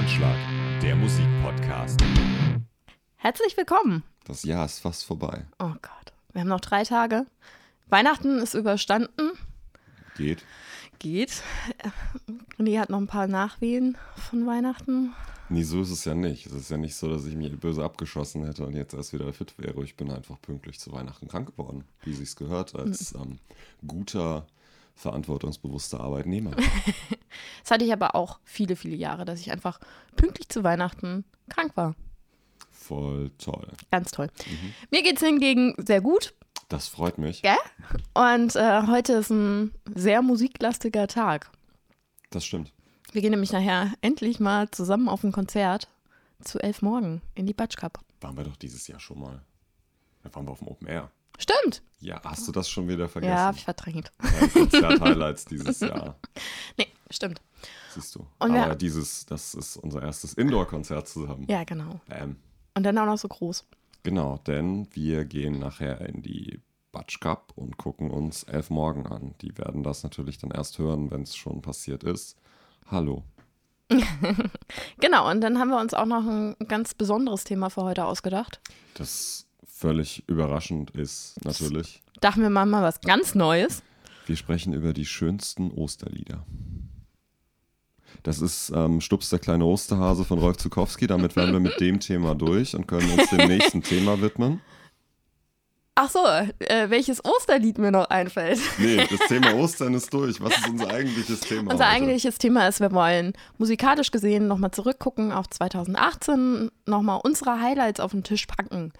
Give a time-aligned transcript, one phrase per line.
[0.00, 0.38] Anschlag,
[0.80, 2.00] der Musikpodcast.
[3.16, 4.02] Herzlich willkommen.
[4.24, 5.44] Das Jahr ist fast vorbei.
[5.58, 7.26] Oh Gott, wir haben noch drei Tage.
[7.90, 9.32] Weihnachten ist überstanden.
[10.16, 10.42] Geht.
[11.00, 11.42] Geht.
[12.58, 15.12] René hat noch ein paar Nachwehen von Weihnachten.
[15.50, 16.46] Nee, so ist es ja nicht.
[16.46, 19.30] Es ist ja nicht so, dass ich mich böse abgeschossen hätte und jetzt erst wieder
[19.34, 19.84] fit wäre.
[19.84, 23.38] Ich bin einfach pünktlich zu Weihnachten krank geworden, wie sich's gehört, als ähm,
[23.86, 24.46] guter,
[25.00, 26.52] verantwortungsbewusster Arbeitnehmer.
[27.62, 29.78] Das hatte ich aber auch viele, viele Jahre, dass ich einfach
[30.16, 31.94] pünktlich zu Weihnachten krank war.
[32.70, 33.68] Voll toll.
[33.92, 34.28] Ganz toll.
[34.90, 36.34] Mir geht es hingegen sehr gut.
[36.68, 37.42] Das freut mich.
[37.42, 37.56] Gell?
[38.14, 41.52] Und äh, heute ist ein sehr musiklastiger Tag.
[42.30, 42.72] Das stimmt.
[43.12, 45.88] Wir gehen nämlich nachher endlich mal zusammen auf ein Konzert
[46.42, 48.00] zu elf morgen in die Batsch Cup.
[48.20, 49.40] Waren wir doch dieses Jahr schon mal.
[50.24, 51.10] Da waren wir auf dem Open Air.
[51.40, 51.82] Stimmt.
[52.00, 53.32] Ja, hast du das schon wieder vergessen?
[53.32, 54.12] Ja, hab ich verdrängt.
[54.22, 56.16] Ja, Konzert-Highlights dieses Jahr.
[56.76, 57.40] Nee, stimmt.
[57.94, 58.26] Siehst du.
[58.38, 61.46] Und Aber dieses, das ist unser erstes Indoor-Konzert zusammen.
[61.48, 62.00] Ja, genau.
[62.08, 62.36] Bam.
[62.74, 63.64] Und dann auch noch so groß.
[64.02, 66.60] Genau, denn wir gehen nachher in die
[66.92, 69.34] Batsch Cup und gucken uns Elf Morgen an.
[69.40, 72.36] Die werden das natürlich dann erst hören, wenn es schon passiert ist.
[72.90, 73.24] Hallo.
[75.00, 78.60] Genau, und dann haben wir uns auch noch ein ganz besonderes Thema für heute ausgedacht.
[78.94, 82.02] Das völlig überraschend ist natürlich.
[82.20, 83.82] Dachten wir mal, mal was ganz Neues.
[84.26, 86.44] Wir sprechen über die schönsten Osterlieder.
[88.22, 91.06] Das ist ähm, Stups der kleine Osterhase von Rolf Zukowski.
[91.06, 94.60] Damit werden wir mit dem Thema durch und können uns dem nächsten Thema widmen.
[95.94, 96.24] Ach so,
[96.60, 98.58] äh, welches Osterlied mir noch einfällt.
[98.78, 100.40] Nee, das Thema Ostern ist durch.
[100.40, 101.72] Was ist unser eigentliches Thema?
[101.72, 101.94] Unser heute?
[101.94, 108.12] eigentliches Thema ist, wir wollen musikalisch gesehen nochmal zurückgucken auf 2018, nochmal unsere Highlights auf
[108.12, 108.92] den Tisch packen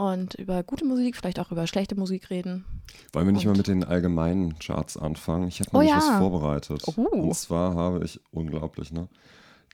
[0.00, 2.64] und über gute Musik, vielleicht auch über schlechte Musik reden.
[3.12, 5.48] Wollen wir nicht Und- mal mit den allgemeinen Charts anfangen?
[5.48, 5.98] Ich habe Oh nämlich ja.
[5.98, 6.82] was vorbereitet.
[6.86, 7.02] Oh.
[7.02, 9.08] Und zwar habe ich, unglaublich, ne?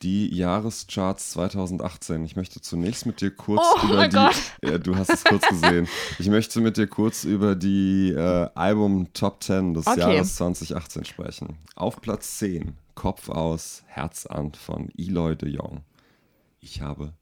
[0.02, 2.22] Die Jahrescharts 2018.
[2.26, 4.16] Ich möchte zunächst mit dir kurz Oh über die.
[4.68, 5.88] Ja, du hast es kurz gesehen.
[6.18, 10.00] Ich möchte mit dir kurz über die äh, Album Top 10 des Okay.
[10.00, 11.56] Jahres 2018 sprechen.
[11.76, 15.80] Auf Platz 10, Kopf aus, Herz an von Eloy de Jong.
[16.60, 17.14] Ich habe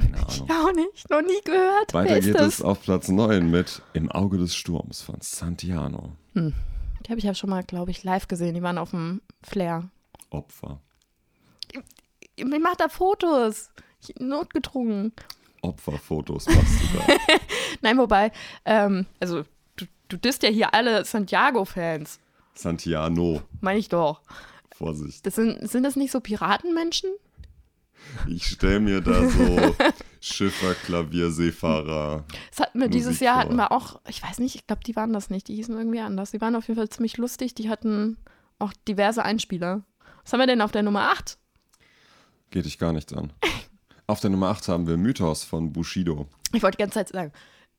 [0.00, 0.46] keine Ahnung.
[0.48, 1.94] Ja, auch nicht, noch nie gehört.
[1.94, 6.12] Weiter geht es auf Platz 9 mit Im Auge des Sturms von Santiano.
[6.34, 6.52] Die
[7.08, 8.54] habe ich ja schon mal, glaube ich, live gesehen.
[8.54, 9.90] Die waren auf dem Flair.
[10.30, 10.80] Opfer.
[12.36, 13.70] Ich mach da Fotos.
[14.00, 15.12] Ich, notgedrungen.
[15.62, 17.14] Opferfotos machst du da.
[17.82, 18.30] Nein, wobei,
[18.64, 19.42] ähm, also
[19.76, 22.20] du, du disst ja hier alle Santiago-Fans.
[22.54, 23.42] Santiano.
[23.60, 24.22] Meine ich doch.
[24.72, 25.26] Vorsicht.
[25.26, 27.10] Das sind, sind das nicht so Piratenmenschen?
[28.26, 29.74] Ich stelle mir da so
[30.20, 32.24] Schiffer, Klavier, Seefahrer.
[32.50, 33.42] Das hatten wir dieses Musik Jahr, vor.
[33.44, 35.48] hatten wir auch, ich weiß nicht, ich glaube, die waren das nicht.
[35.48, 36.30] Die hießen irgendwie anders.
[36.32, 37.54] Die waren auf jeden Fall ziemlich lustig.
[37.54, 38.16] Die hatten
[38.58, 39.82] auch diverse Einspieler.
[40.24, 41.38] Was haben wir denn auf der Nummer 8?
[42.50, 43.32] Geht dich gar nichts an.
[44.06, 46.28] Auf der Nummer 8 haben wir Mythos von Bushido.
[46.54, 47.30] Ich wollte die ganze Zeit sagen,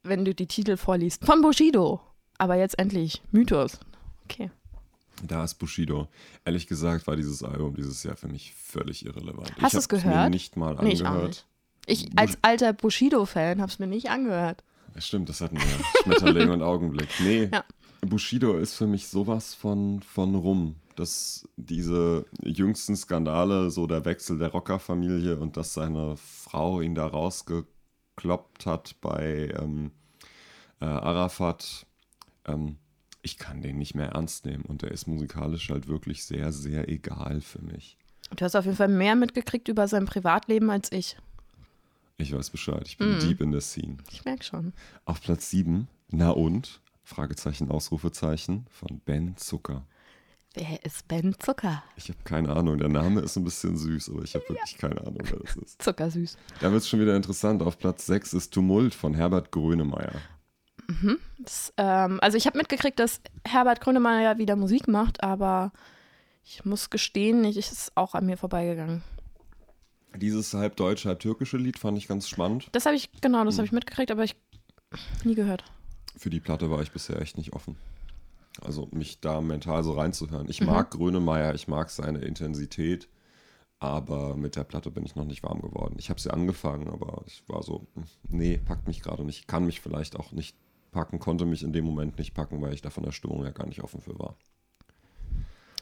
[0.04, 1.26] wenn du die Titel vorliest.
[1.26, 2.02] Von Bushido.
[2.38, 3.80] Aber jetzt endlich Mythos.
[4.26, 4.52] Okay.
[5.24, 6.08] Da ist Bushido.
[6.46, 9.52] Ehrlich gesagt war dieses Album dieses Jahr für mich völlig irrelevant.
[9.62, 10.30] Hast ich du's hab's mir gehört?
[10.32, 11.46] nicht mal Nee, ich auch angehört.
[11.88, 12.06] nicht.
[12.08, 14.64] Ich als alter Bushido-Fan habe es mir nicht angehört.
[14.98, 16.04] Stimmt, das hatten wir.
[16.04, 17.10] Schmetterling und Augenblick.
[17.20, 17.64] Nee, Ja.
[18.02, 20.76] Bushido ist für mich sowas von, von rum.
[20.96, 27.08] Dass diese jüngsten Skandale, so der Wechsel der Rockerfamilie und dass seine Frau ihn da
[27.08, 29.92] rausgekloppt hat bei ähm,
[30.82, 31.86] äh, Arafat,
[32.46, 32.78] ähm,
[33.22, 34.64] ich kann den nicht mehr ernst nehmen.
[34.66, 37.98] Und er ist musikalisch halt wirklich sehr, sehr egal für mich.
[38.36, 41.18] Du hast auf jeden Fall mehr mitgekriegt über sein Privatleben als ich.
[42.18, 43.20] Ich weiß Bescheid, ich bin Mhm.
[43.20, 43.98] deep in the scene.
[44.12, 44.74] Ich merke schon.
[45.06, 46.82] Auf Platz 7, na und?
[47.04, 49.84] Fragezeichen, Ausrufezeichen von Ben Zucker.
[50.54, 51.84] Wer ist Ben Zucker?
[51.96, 52.78] Ich habe keine Ahnung.
[52.78, 55.82] Der Name ist ein bisschen süß, aber ich habe wirklich keine Ahnung, wer das ist.
[55.82, 56.38] Zuckersüß.
[56.60, 57.62] Da wird es schon wieder interessant.
[57.64, 60.22] Auf Platz 6 ist Tumult von Herbert Grönemeyer.
[61.38, 65.72] Das, ähm, also ich habe mitgekriegt, dass Herbert Grönemeyer wieder Musik macht, aber
[66.44, 69.04] ich muss gestehen, ich ist auch an mir vorbeigegangen.
[70.16, 72.68] Dieses halb deutsche, halb türkische Lied fand ich ganz spannend.
[72.72, 73.58] Das habe ich, genau, das Hm.
[73.60, 74.36] habe ich mitgekriegt, aber ich
[75.24, 75.64] nie gehört.
[76.18, 77.76] Für die Platte war ich bisher echt nicht offen.
[78.62, 80.46] Also mich da mental so reinzuhören.
[80.46, 80.50] Mhm.
[80.50, 83.08] Ich mag Grönemeyer, ich mag seine Intensität,
[83.80, 85.96] aber mit der Platte bin ich noch nicht warm geworden.
[86.00, 89.48] Ich habe sie angefangen, aber ich war so, hm, nee, packt mich gerade nicht.
[89.48, 90.58] Kann mich vielleicht auch nicht
[90.92, 93.52] packen, konnte mich in dem Moment nicht packen, weil ich da von der Stimmung ja
[93.52, 94.36] gar nicht offen für war.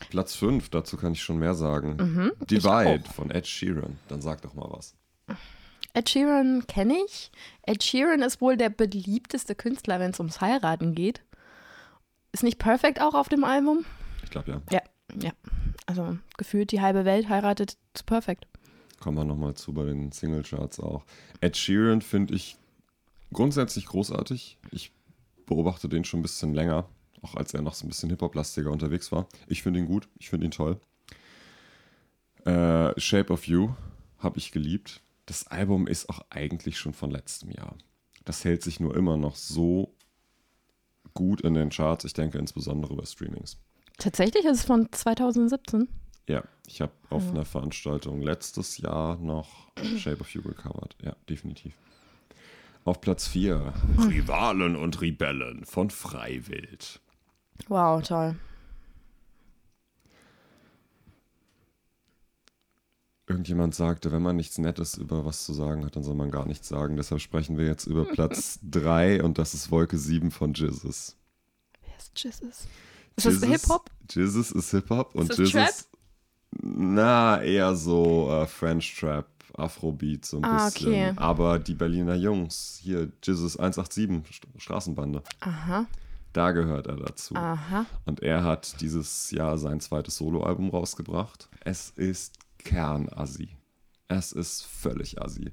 [0.10, 1.98] Platz 5, dazu kann ich schon mehr sagen.
[1.98, 3.98] Mhm, Divide von Ed Sheeran.
[4.08, 4.96] Dann sag doch mal was.
[5.94, 7.32] Ed Sheeran kenne ich.
[7.64, 11.24] Ed Sheeran ist wohl der beliebteste Künstler, wenn es ums Heiraten geht.
[12.32, 13.86] Ist nicht Perfect auch auf dem Album?
[14.24, 14.62] Ich glaube ja.
[14.72, 14.82] Ja,
[15.22, 15.32] ja.
[15.88, 18.46] Also gefühlt die halbe Welt heiratet zu Perfect.
[19.00, 21.04] Kommen wir nochmal zu bei den Singlecharts auch.
[21.42, 22.58] Ed Sheeran finde ich
[23.34, 24.58] grundsätzlich großartig.
[24.72, 24.92] Ich
[25.48, 26.88] beobachte den schon ein bisschen länger,
[27.24, 29.28] auch als er noch so ein bisschen Hip-Hop-lastiger unterwegs war.
[29.48, 30.80] Ich finde ihn gut, ich finde ihn toll.
[32.46, 33.72] Äh, Shape of You
[34.20, 35.02] habe ich geliebt.
[35.26, 37.76] Das Album ist auch eigentlich schon von letztem Jahr.
[38.24, 39.96] Das hält sich nur immer noch so
[41.14, 42.06] gut in den Charts.
[42.06, 43.58] Ich denke insbesondere über Streamings.
[43.98, 45.88] Tatsächlich ist es von 2017.
[46.28, 47.32] Ja, ich habe auf ja.
[47.32, 50.96] einer Veranstaltung letztes Jahr noch Shape of You gecovert.
[51.02, 51.74] Ja, definitiv.
[52.88, 57.02] Auf Platz 4 Rivalen und Rebellen von Freiwild.
[57.68, 58.38] Wow, toll.
[63.28, 66.46] Irgendjemand sagte, wenn man nichts Nettes über was zu sagen hat, dann soll man gar
[66.46, 66.96] nichts sagen.
[66.96, 71.18] Deshalb sprechen wir jetzt über Platz 3 und das ist Wolke 7 von Jizzes.
[71.82, 72.68] Wer ist Jizzes?
[73.18, 73.92] Ist das Hip-Hop?
[74.10, 75.90] Jizzes ist Hip-Hop und ist Jizzes.
[76.52, 80.88] Na, eher so äh, French Trap, Afrobeat so ein ah, bisschen.
[80.88, 81.14] Okay.
[81.16, 85.24] Aber die Berliner Jungs, hier Jizzes 187, Straßenbande.
[85.42, 85.86] Aha.
[86.34, 87.36] Da gehört er dazu.
[87.36, 87.86] Aha.
[88.06, 91.50] Und er hat dieses Jahr sein zweites Soloalbum rausgebracht.
[91.62, 93.50] Es ist Kernassi.
[94.08, 95.52] Es ist völlig assi.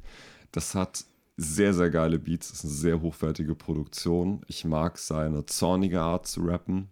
[0.52, 1.04] Das hat
[1.36, 4.42] sehr, sehr geile Beats, es ist eine sehr hochwertige Produktion.
[4.46, 6.90] Ich mag seine zornige Art zu rappen.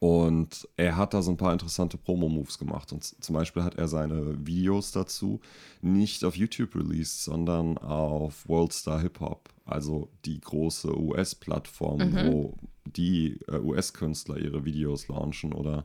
[0.00, 2.90] Und er hat da so ein paar interessante Promo-Moves gemacht.
[2.90, 5.40] Und zum Beispiel hat er seine Videos dazu
[5.82, 12.32] nicht auf YouTube released, sondern auf Worldstar Hip Hop, also die große US-Plattform, mhm.
[12.32, 12.54] wo
[12.86, 15.84] die äh, US-Künstler ihre Videos launchen oder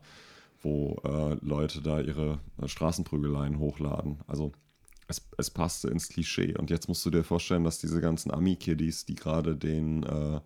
[0.61, 4.19] wo äh, Leute da ihre äh, Straßenprügeleien hochladen.
[4.27, 4.53] Also
[5.09, 6.57] es, es, passte ins Klischee.
[6.57, 10.39] Und jetzt musst du dir vorstellen, dass diese ganzen Ami-Kiddies, die gerade den äh,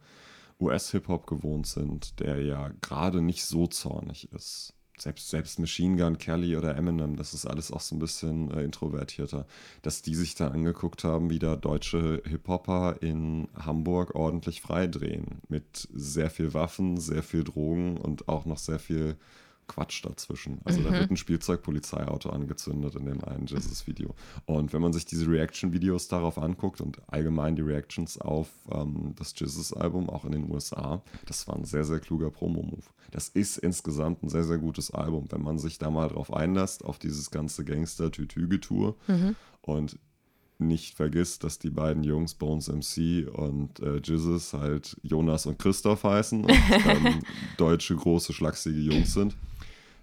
[0.60, 4.74] US-Hip-Hop gewohnt sind, der ja gerade nicht so zornig ist.
[4.98, 8.64] Selbst, selbst Machine Gun Kelly oder Eminem, das ist alles auch so ein bisschen äh,
[8.64, 9.46] introvertierter,
[9.82, 15.40] dass die sich da angeguckt haben, wie da deutsche Hip-Hopper in Hamburg ordentlich freidrehen.
[15.48, 19.16] Mit sehr viel Waffen, sehr viel Drogen und auch noch sehr viel
[19.70, 20.60] Quatsch dazwischen.
[20.66, 20.84] Also mhm.
[20.86, 24.14] da wird ein Spielzeugpolizeiauto angezündet in dem einen Jesus-Video.
[24.46, 29.34] Und wenn man sich diese Reaction-Videos darauf anguckt und allgemein die Reactions auf ähm, das
[29.38, 32.84] Jesus-Album, auch in den USA, das war ein sehr, sehr kluger Promo-Move.
[33.12, 36.84] Das ist insgesamt ein sehr, sehr gutes Album, wenn man sich da mal drauf einlässt,
[36.84, 39.36] auf dieses ganze Gangster-Tütü-Getue mhm.
[39.62, 40.00] und
[40.58, 46.04] nicht vergisst, dass die beiden Jungs, Bones MC und äh, Jizzes, halt Jonas und Christoph
[46.04, 46.52] heißen und
[46.86, 47.22] ähm,
[47.56, 49.38] deutsche, große, schlachsige Jungs sind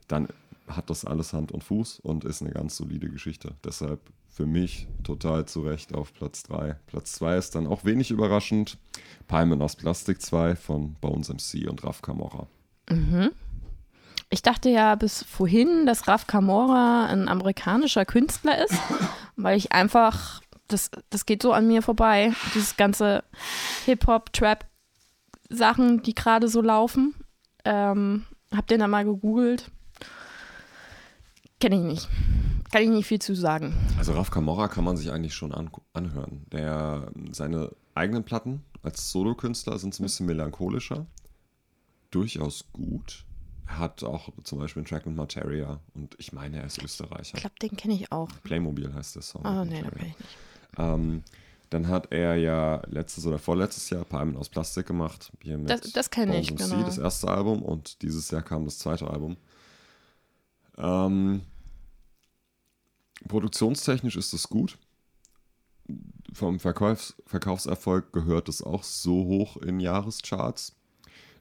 [0.09, 0.29] dann
[0.69, 3.55] hat das alles Hand und Fuß und ist eine ganz solide Geschichte.
[3.65, 6.77] Deshalb für mich total zu Recht auf Platz 3.
[6.87, 8.77] Platz 2 ist dann auch wenig überraschend.
[9.29, 12.47] Palmen aus Plastik 2 von Bones MC und Raf Camorra.
[12.91, 13.31] Mhm.
[14.29, 18.75] Ich dachte ja bis vorhin, dass Raf Camorra ein amerikanischer Künstler ist,
[19.37, 23.23] weil ich einfach, das, das geht so an mir vorbei, dieses ganze
[23.85, 27.15] Hip-Hop, Trap-Sachen, die gerade so laufen.
[27.65, 29.71] Ähm, hab den dann mal gegoogelt
[31.61, 32.09] Kenne ich nicht.
[32.71, 33.75] Kann ich nicht viel zu sagen.
[33.97, 36.45] Also Raf Camorra kann man sich eigentlich schon an, anhören.
[36.53, 41.07] Der, seine eigenen Platten als Solokünstler sind ein bisschen melancholischer.
[42.11, 43.25] Durchaus gut.
[43.67, 47.37] Er hat auch zum Beispiel einen Track mit Materia und ich meine, er ist Österreicher.
[47.37, 48.29] Ich glaube, den kenne ich auch.
[48.43, 49.43] Playmobil heißt der Song.
[49.45, 50.37] Oh, nee, den kenne ich nicht.
[50.79, 51.23] Ähm,
[51.71, 55.33] dann hat er ja letztes oder vorletztes Jahr Palmen aus Plastik gemacht.
[55.43, 56.83] Hier mit das das kenne ich, genau.
[56.83, 59.37] das erste Album und dieses Jahr kam das zweite Album.
[60.79, 61.43] Ähm,
[63.29, 64.79] produktionstechnisch ist es gut.
[66.33, 70.77] Vom Verkaufs Verkaufserfolg gehört es auch so hoch in Jahrescharts.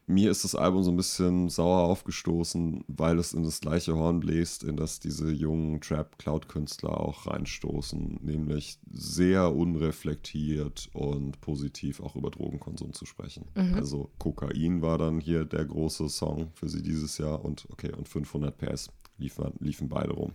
[0.08, 4.20] Mir ist das Album so ein bisschen sauer aufgestoßen, weil es in das gleiche Horn
[4.20, 12.30] bläst, in das diese jungen Trap-Cloud-Künstler auch reinstoßen, nämlich sehr unreflektiert und positiv auch über
[12.30, 13.48] Drogenkonsum zu sprechen.
[13.56, 13.74] Mhm.
[13.74, 18.08] Also Kokain war dann hier der große Song für sie dieses Jahr und okay, und
[18.08, 20.34] 500 PS liefen, liefen beide rum.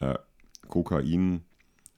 [0.00, 0.18] Äh,
[0.68, 1.42] Kokain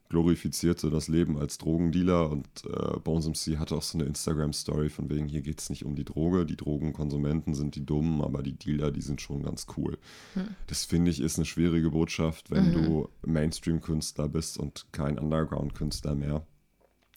[0.08, 5.10] glorifizierte das Leben als Drogendealer und äh, Bones MC hatte auch so eine Instagram-Story von
[5.10, 8.52] wegen, hier geht es nicht um die Droge, die Drogenkonsumenten sind die Dummen, aber die
[8.52, 9.98] Dealer, die sind schon ganz cool.
[10.34, 10.48] Hm.
[10.68, 12.72] Das finde ich ist eine schwierige Botschaft, wenn mhm.
[12.72, 16.46] du Mainstream-Künstler bist und kein Underground-Künstler mehr.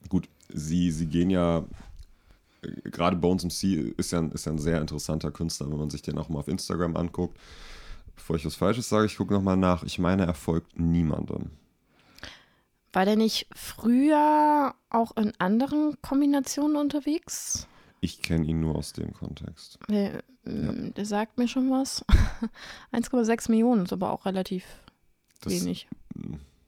[0.08, 1.68] Gut, sie, sie gehen ja,
[2.63, 6.01] äh, gerade Bones MC ist ja, ist ja ein sehr interessanter Künstler, wenn man sich
[6.01, 7.38] den auch mal auf Instagram anguckt
[8.20, 9.84] bevor ich was Falsches sage, ich gucke nochmal nach.
[9.84, 11.52] Ich meine, er folgt niemandem.
[12.92, 17.68] War der nicht früher auch in anderen Kombinationen unterwegs?
[18.02, 19.80] Ich kenne ihn nur aus dem Kontext.
[19.90, 20.72] Der, ja.
[20.74, 22.06] der sagt mir schon was.
[22.92, 24.66] 1,6 Millionen ist aber auch relativ
[25.42, 25.88] das, wenig.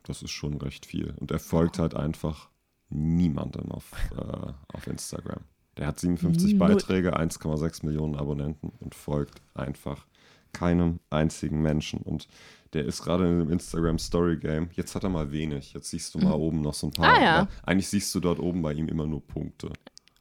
[0.03, 1.13] Das ist schon recht viel.
[1.19, 2.49] Und er folgt halt einfach
[2.89, 5.41] niemandem auf, äh, auf Instagram.
[5.77, 6.59] Der hat 57 Null.
[6.67, 10.05] Beiträge, 1,6 Millionen Abonnenten und folgt einfach
[10.53, 12.01] keinem einzigen Menschen.
[12.01, 12.27] Und
[12.73, 14.69] der ist gerade in dem Instagram Story Game.
[14.73, 15.73] Jetzt hat er mal wenig.
[15.73, 17.17] Jetzt siehst du mal oben noch so ein paar.
[17.17, 17.39] Ah, ja.
[17.39, 19.71] aber Eigentlich siehst du dort oben bei ihm immer nur Punkte.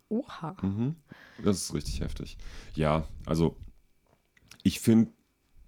[0.08, 0.56] Oha.
[0.62, 0.96] Mhm.
[1.44, 2.36] Das ist richtig heftig.
[2.74, 3.56] Ja, also
[4.62, 5.12] ich finde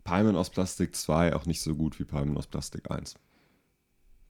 [0.04, 3.14] Palmen aus Plastik 2 auch nicht so gut wie Palmen aus Plastik 1.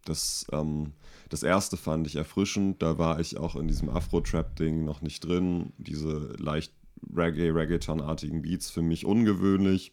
[0.05, 0.93] Das, ähm,
[1.29, 5.73] das erste fand ich erfrischend, da war ich auch in diesem Afro-Trap-Ding noch nicht drin.
[5.79, 6.75] Diese leicht
[7.15, 9.93] Reggae-Reggaeton-artigen Beats für mich ungewöhnlich.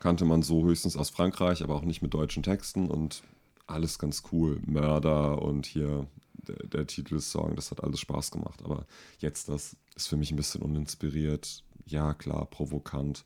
[0.00, 3.22] Kannte man so höchstens aus Frankreich, aber auch nicht mit deutschen Texten und
[3.66, 4.60] alles ganz cool.
[4.66, 8.60] Mörder und hier der, der Titelsong, das hat alles Spaß gemacht.
[8.64, 8.86] Aber
[9.18, 11.62] jetzt das ist für mich ein bisschen uninspiriert.
[11.86, 13.24] Ja, klar, provokant.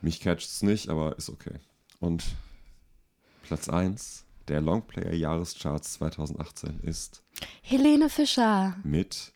[0.00, 1.60] Mich catcht es nicht, aber ist okay.
[2.00, 2.24] Und
[3.42, 7.22] Platz 1 der Longplayer-Jahrescharts 2018 ist
[7.62, 8.76] Helene Fischer.
[8.84, 9.32] mit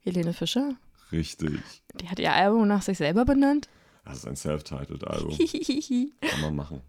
[0.00, 0.76] Helene Fischer?
[1.10, 1.60] richtig.
[2.00, 3.68] Die hat ihr Album nach sich selber benannt.
[4.04, 5.36] Das ist ein self-titled Album.
[6.20, 6.82] Kann man machen.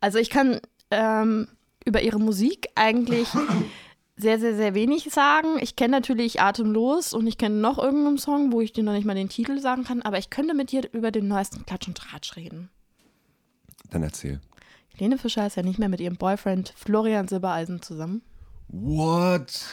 [0.00, 1.48] Also ich kann ähm,
[1.84, 3.28] über ihre Musik eigentlich
[4.16, 5.58] sehr, sehr, sehr wenig sagen.
[5.60, 9.04] Ich kenne natürlich Atemlos und ich kenne noch irgendeinen Song, wo ich dir noch nicht
[9.06, 11.96] mal den Titel sagen kann, aber ich könnte mit dir über den neuesten Klatsch und
[11.96, 12.70] Tratsch reden.
[13.90, 14.40] Dann erzähl.
[14.88, 18.22] Helene Fischer ist ja nicht mehr mit ihrem Boyfriend Florian Silbereisen zusammen.
[18.68, 19.64] What?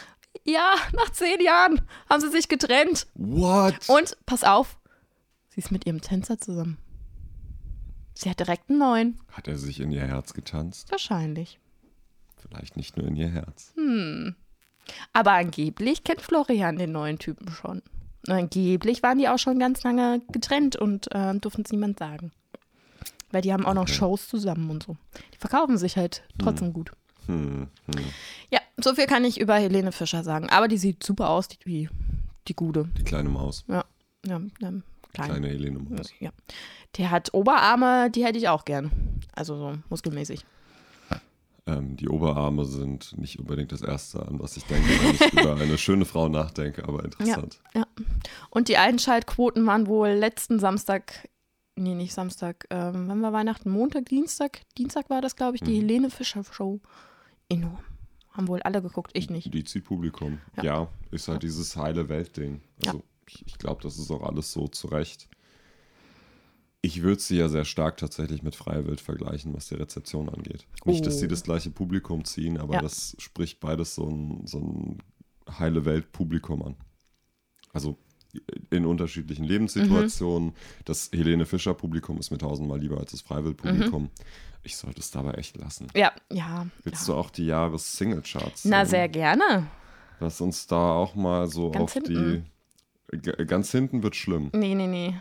[0.45, 3.07] Ja, nach zehn Jahren haben sie sich getrennt.
[3.15, 3.75] What?
[3.87, 4.77] Und pass auf,
[5.57, 6.77] sie ist mit ihrem Tänzer zusammen.
[8.13, 9.19] Sie hat direkt einen neuen.
[9.31, 10.91] Hat er sich in ihr Herz getanzt?
[10.91, 11.59] Wahrscheinlich.
[12.37, 13.73] Vielleicht nicht nur in ihr Herz.
[15.13, 17.81] Aber angeblich kennt Florian den neuen Typen schon.
[18.27, 22.31] Angeblich waren die auch schon ganz lange getrennt und äh, durften es niemand sagen.
[23.31, 23.93] Weil die haben auch noch Okay.
[23.93, 24.95] Shows zusammen und so.
[25.33, 26.91] Die verkaufen sich halt trotzdem gut.
[27.25, 28.05] Hm, hm.
[28.51, 30.49] Ja, so viel kann ich über Helene Fischer sagen.
[30.49, 31.89] Aber die sieht super aus, die, die,
[32.47, 32.87] die Gute.
[32.99, 33.65] Die kleine Maus.
[33.67, 33.85] Ja,
[34.23, 34.73] ja, ja
[35.25, 35.29] klein.
[35.41, 36.11] Kleine Helene Maus.
[36.19, 36.31] Ja.
[36.97, 38.91] Der hat Oberarme, die hätte ich auch gern.
[39.33, 40.45] Also so muskelmäßig.
[41.65, 45.57] Ähm, die Oberarme sind nicht unbedingt das Erste, an was ich denke, wenn ich über
[45.57, 47.59] eine schöne Frau nachdenke, aber interessant.
[48.49, 51.27] Und die Einschaltquoten waren wohl letzten Samstag,
[51.75, 53.69] nee, nicht Samstag, ähm, wann war Weihnachten?
[53.69, 54.61] Montag, Dienstag?
[54.77, 55.81] Dienstag war das, glaube ich, die Mhm.
[55.81, 56.79] Helene Fischer Show.
[57.49, 57.79] Enorm.
[58.31, 59.53] Haben wohl alle geguckt, ich nicht.
[59.53, 60.39] Die zieht Publikum.
[60.55, 60.63] Ja.
[60.63, 62.61] Ja, ist halt dieses heile Welt-Ding.
[62.83, 62.91] Ja.
[62.93, 63.03] Also
[63.45, 65.27] ich, glaube, das ist auch alles so zurecht.
[66.81, 70.67] Ich würde sie ja sehr stark tatsächlich mit Freiwild vergleichen, was die Rezeption angeht.
[70.85, 71.29] Nicht, dass sie Oh.
[71.29, 72.81] das gleiche Publikum ziehen, aber Ja.
[72.81, 74.97] das spricht beides so ein, so ein
[75.59, 76.75] heile Welt-Publikum an.
[77.73, 77.97] Also
[78.69, 79.49] in unterschiedlichen Mhm.
[79.49, 80.53] Lebenssituationen.
[80.85, 84.03] Das Helene Fischer-Publikum ist mir tausendmal lieber als das Freiwild-Publikum.
[84.03, 84.09] Mhm.
[84.63, 85.87] Ich sollte es dabei echt lassen.
[85.95, 86.67] Ja, ja.
[86.83, 87.13] Willst ja.
[87.13, 88.89] du auch die Jahres-Single-Charts Na, sehen?
[88.91, 89.67] sehr gerne.
[90.19, 92.43] Lass uns da auch mal so Ganz auf hinten.
[92.43, 92.43] die.
[93.11, 94.49] G ganz hinten wird schlimm.
[94.53, 95.15] Nee, nee, nee.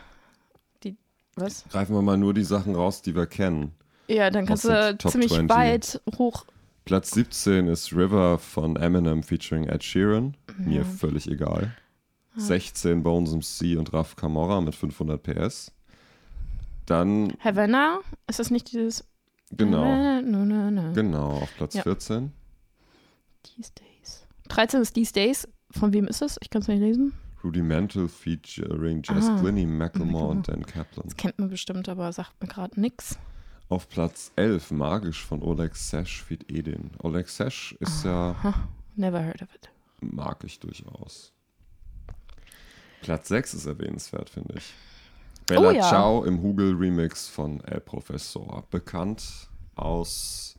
[0.82, 0.96] Die,
[1.36, 1.64] was?
[1.70, 3.72] Greifen wir mal nur die Sachen raus, die wir kennen.
[4.08, 5.50] Ja, dann kannst du ziemlich 20.
[5.56, 6.44] weit hoch.
[6.84, 10.36] Platz 17 ist River von Eminem featuring Ed Sheeran.
[10.56, 10.68] Mhm.
[10.68, 11.74] Mir völlig egal.
[12.36, 15.72] 16 Bones MC und Raf Camorra mit 500 PS.
[16.84, 18.00] Dann, Havana?
[18.28, 19.04] Ist das nicht dieses.
[19.50, 20.92] genau, Havana, no, no, no.
[20.92, 21.82] genau, auf Platz Ja.
[21.82, 22.32] 14.
[23.42, 24.26] These Days.
[24.48, 25.48] 13 ist These Days.
[25.70, 26.36] Von wem ist es?
[26.42, 27.12] Ich kann es nicht lesen.
[27.44, 31.04] Rudimental featuring Jess Ah, Glynny, Macklemore und Dan Kaplan.
[31.04, 33.18] Das kennt man bestimmt, aber sagt mir gerade nix.
[33.68, 36.90] Auf Platz 11 Magisch von Oleg Sesh feat Edin.
[37.02, 38.34] Oleg Sesh ist ja
[38.96, 39.70] Never heard of it.
[40.00, 41.32] mag ich durchaus.
[43.02, 44.72] Platz 6 ist erwähnenswert, finde ich.
[45.46, 45.82] Bella Oh ja.
[45.88, 48.64] Ciao im Hugel-Remix von El Professor.
[48.70, 50.56] Bekannt aus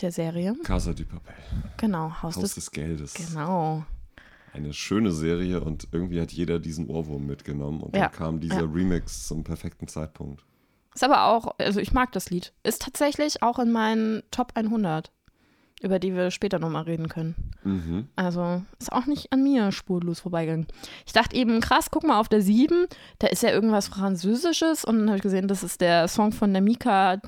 [0.00, 0.54] Der Serie.
[0.64, 1.34] Casa de Papel.
[1.76, 2.54] Genau, Haus, Haus des.
[2.54, 3.14] des Geldes.
[3.14, 3.84] Genau.
[4.52, 8.62] Eine schöne Serie und irgendwie hat jeder diesen Ohrwurm mitgenommen und Ja, dann kam dieser
[8.62, 10.44] Remix zum perfekten Zeitpunkt.
[10.94, 12.52] Ist aber auch, also ich mag das Lied.
[12.64, 15.12] Ist tatsächlich auch in meinen Top 100,
[15.82, 17.52] über die wir später nochmal reden können.
[17.62, 18.08] Mhm.
[18.16, 20.66] Also ist auch nicht an mir spurlos vorbeigegangen.
[21.06, 22.86] Ich dachte eben, krass, guck mal auf der 7,
[23.20, 26.52] da ist ja irgendwas Französisches und dann habe ich gesehen, das ist der Song von
[26.52, 27.20] der Mika,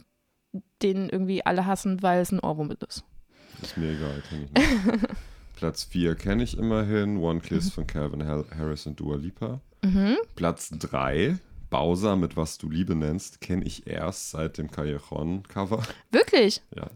[0.82, 3.04] den irgendwie alle hassen, weil es ein Ohrwurm ist.
[3.62, 5.08] Ist mir egal, kenn ich nicht.
[5.62, 7.18] Platz 4 kenne ich immerhin.
[7.18, 9.60] One Kiss von Calvin Harris und Dua Lipa.
[9.84, 10.16] Mhm.
[10.34, 11.38] Platz 3,
[11.70, 15.84] Bowser mit Was du Liebe nennst, kenne ich erst seit dem Callejon-Cover.
[16.10, 16.62] Wirklich?
[16.74, 16.88] Ja.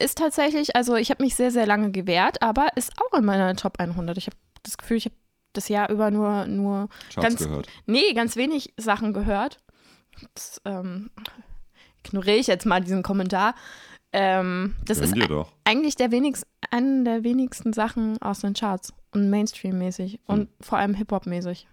[0.00, 3.54] Ist tatsächlich, also ich habe mich sehr, sehr lange gewehrt, aber ist auch in meiner
[3.54, 4.18] Top 100.
[4.18, 5.14] Ich habe das Gefühl, ich habe
[5.52, 7.68] das Jahr über nur, nur, Charts Ganz- gehört.
[7.86, 9.58] nee, ganz wenig Sachen gehört.
[10.34, 11.10] Das ähm,
[12.04, 13.54] ignoriere ich jetzt mal diesen Kommentar.
[14.12, 19.30] Ähm, das Gönn ist eigentlich der wenigst, eine der wenigsten Sachen aus den Charts und
[19.30, 21.66] Mainstream-mäßig und vor allem Hip-Hop-mäßig.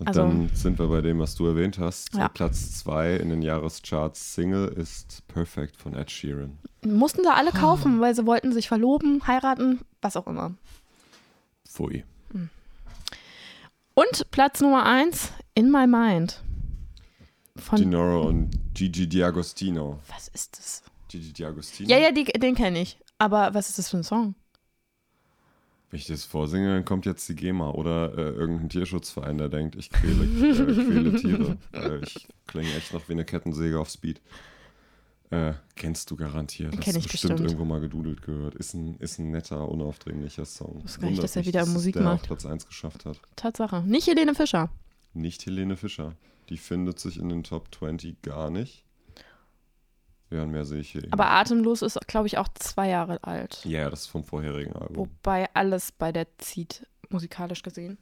[0.00, 2.14] Und Also- dann sind wir bei dem, was du erwähnt hast.
[2.14, 2.28] Ja.
[2.28, 6.56] Platz 2 in den Jahrescharts Single ist Perfect von Ed Sheeran.
[6.84, 10.54] Mussten da alle kaufen, weil sie wollten sich verloben, heiraten, was auch immer.
[11.66, 12.04] Pfui.
[13.94, 16.42] Und Platz Nummer eins, In My Mind.
[17.56, 19.96] Von, Dinoro und Gigi D'Agostino.
[20.14, 20.82] was ist das?
[21.08, 21.88] Gigi D'Agostino?
[21.90, 22.98] Ja, ja, die, den kenne ich.
[23.18, 24.34] Aber was ist das für ein Song?
[25.90, 29.74] Wenn ich das vorsinge, dann kommt jetzt die GEMA oder äh, irgendein Tierschutzverein, der denkt,
[29.74, 31.56] ich quäle, äh, quäle Tiere.
[31.72, 34.20] Äh, ich klinge echt noch wie eine Kettensäge auf Speed.
[35.30, 36.74] Äh, kennst du garantiert.
[36.74, 37.50] Hast Kenn du ich bestimmt, bestimmt.
[37.50, 38.54] irgendwo mal gedudelt gehört.
[38.54, 40.82] Ist ein, ist ein netter, unaufdringlicher Song.
[40.82, 42.22] Wusste gar nicht, dass er wieder es Musik der macht.
[42.22, 43.20] auf Platz 1 geschafft hat.
[43.36, 43.82] Tatsache.
[43.82, 44.70] Nicht Helene Fischer.
[45.14, 46.14] Nicht Helene Fischer.
[46.48, 48.84] Die findet sich in den Top 20 gar nicht.
[50.30, 51.04] Ja, und mehr sehe ich hier.
[51.04, 53.64] eben Aber Atemlos ist, glaube ich, auch zwei Jahre alt.
[53.64, 54.96] Ja, das ist vom vorherigen Album.
[54.96, 57.98] Wobei alles bei der zieht, musikalisch gesehen.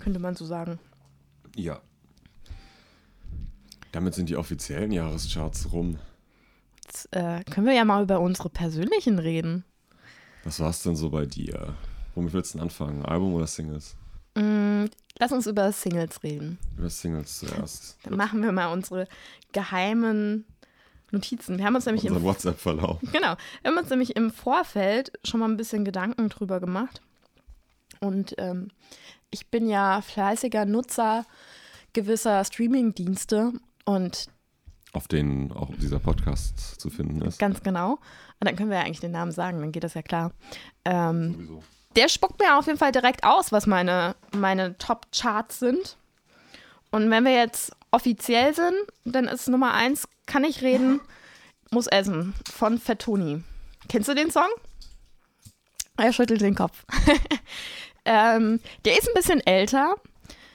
[0.00, 0.80] Könnte man so sagen.
[1.54, 1.80] Ja.
[3.92, 5.98] Damit sind die offiziellen Jahrescharts rum.
[6.84, 9.64] Jetzt äh, können wir ja mal über unsere persönlichen reden.
[10.42, 11.74] Was war es denn so bei dir?
[12.14, 13.04] Womit willst du denn anfangen?
[13.04, 13.96] Album oder Singles?
[14.34, 14.84] Mm,
[15.18, 16.58] lass uns über Singles reden.
[16.76, 17.98] Über Singles zuerst.
[18.04, 19.06] Dann machen wir mal unsere
[19.52, 20.44] geheimen
[21.10, 21.58] Notizen.
[21.58, 23.00] Wir haben uns nämlich im Unser WhatsApp-Verlauf.
[23.12, 23.36] Genau.
[23.62, 27.00] Wir haben uns nämlich im Vorfeld schon mal ein bisschen Gedanken drüber gemacht.
[28.00, 28.68] Und ähm,
[29.30, 31.26] ich bin ja fleißiger Nutzer
[31.92, 33.52] gewisser Streaming-Dienste
[33.84, 34.28] und
[34.92, 37.38] Auf denen auch dieser Podcast zu finden ist.
[37.40, 37.94] ganz genau.
[37.94, 40.32] Und dann können wir ja eigentlich den Namen sagen, dann geht das ja klar.
[40.84, 41.62] Ähm, Sowieso.
[41.96, 45.98] Der spuckt mir auf jeden Fall direkt aus, was meine, meine Top-Charts sind.
[46.90, 51.00] Und wenn wir jetzt offiziell sind, dann ist Nummer eins, kann ich reden,
[51.70, 53.42] muss essen, von Fettoni.
[53.88, 54.48] Kennst du den Song?
[55.96, 56.84] Er schüttelt den Kopf.
[58.04, 59.96] ähm, der ist ein bisschen älter.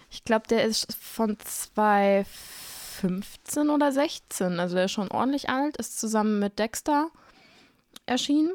[0.10, 4.58] Ich glaube, der ist von 2015 oder 16.
[4.60, 7.10] Also der ist schon ordentlich alt, ist zusammen mit Dexter
[8.06, 8.54] erschienen.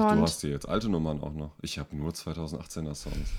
[0.00, 1.52] Ach, Und- du hast hier jetzt alte Nummern auch noch.
[1.62, 3.30] Ich habe nur 2018er Songs.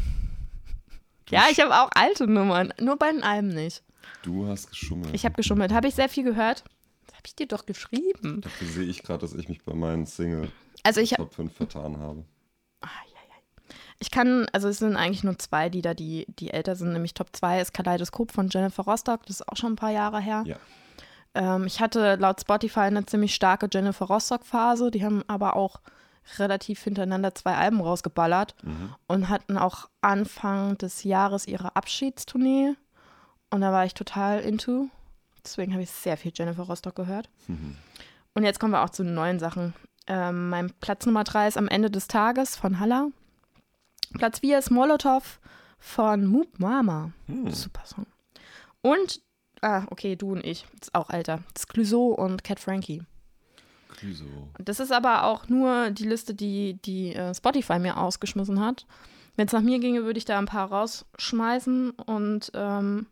[1.29, 3.83] Ja, ich habe auch alte Nummern, nur bei den Alben nicht.
[4.21, 5.13] Du hast geschummelt.
[5.15, 5.73] Ich habe geschummelt.
[5.73, 6.63] Habe ich sehr viel gehört?
[7.07, 8.41] Das habe ich dir doch geschrieben.
[8.41, 10.51] Dafür sehe ich gerade, dass ich mich bei meinen Single
[10.83, 12.23] Also ich, Top 5 vertan habe.
[13.99, 16.93] ich kann, also es sind eigentlich nur zwei Lieder, die, die älter sind.
[16.93, 19.25] Nämlich Top 2 ist Kaleidoskop von Jennifer Rostock.
[19.25, 20.43] Das ist auch schon ein paar Jahre her.
[20.45, 20.57] Ja.
[21.33, 24.91] Ähm, ich hatte laut Spotify eine ziemlich starke Jennifer Rostock-Phase.
[24.91, 25.79] Die haben aber auch
[26.37, 28.55] relativ hintereinander zwei Alben rausgeballert
[29.07, 32.73] und hatten auch Anfang des Jahres ihre Abschiedstournee.
[33.51, 34.89] Und da war ich total into.
[35.43, 37.29] Deswegen habe ich sehr viel Jennifer Rostock gehört.
[38.33, 39.73] Und jetzt kommen wir auch zu den neuen Sachen.
[40.07, 43.07] Ähm, mein Platz Nummer drei ist am Ende des Tages von Halla.
[44.13, 45.39] Platz vier ist Molotow
[45.77, 47.11] von Moop Mama.
[47.49, 48.07] Super Song.
[48.81, 49.21] Und,
[49.61, 50.65] ah, okay, du und ich.
[50.79, 51.43] Das ist auch älter.
[51.53, 53.03] Das ist Clouseau und Cat Frankie.
[54.01, 54.25] Wieso?
[54.57, 58.85] Das ist aber auch nur die Liste, die, die äh, Spotify mir ausgeschmissen hat.
[59.35, 63.07] Wenn es nach mir ginge, würde ich da ein paar rausschmeißen und ähm,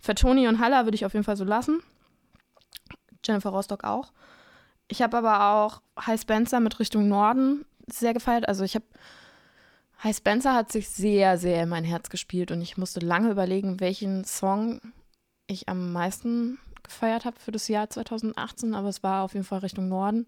[0.00, 1.82] für Toni und Halla würde ich auf jeden Fall so lassen.
[3.24, 4.12] Jennifer Rostock auch.
[4.88, 8.48] Ich habe aber auch High Spencer mit Richtung Norden sehr gefeiert.
[8.48, 8.86] Also ich habe
[10.02, 13.80] High Spencer hat sich sehr, sehr in mein Herz gespielt und ich musste lange überlegen,
[13.80, 14.80] welchen Song
[15.46, 16.58] ich am meisten
[16.90, 20.26] gefeiert habe für das Jahr 2018, aber es war auf jeden Fall Richtung Norden.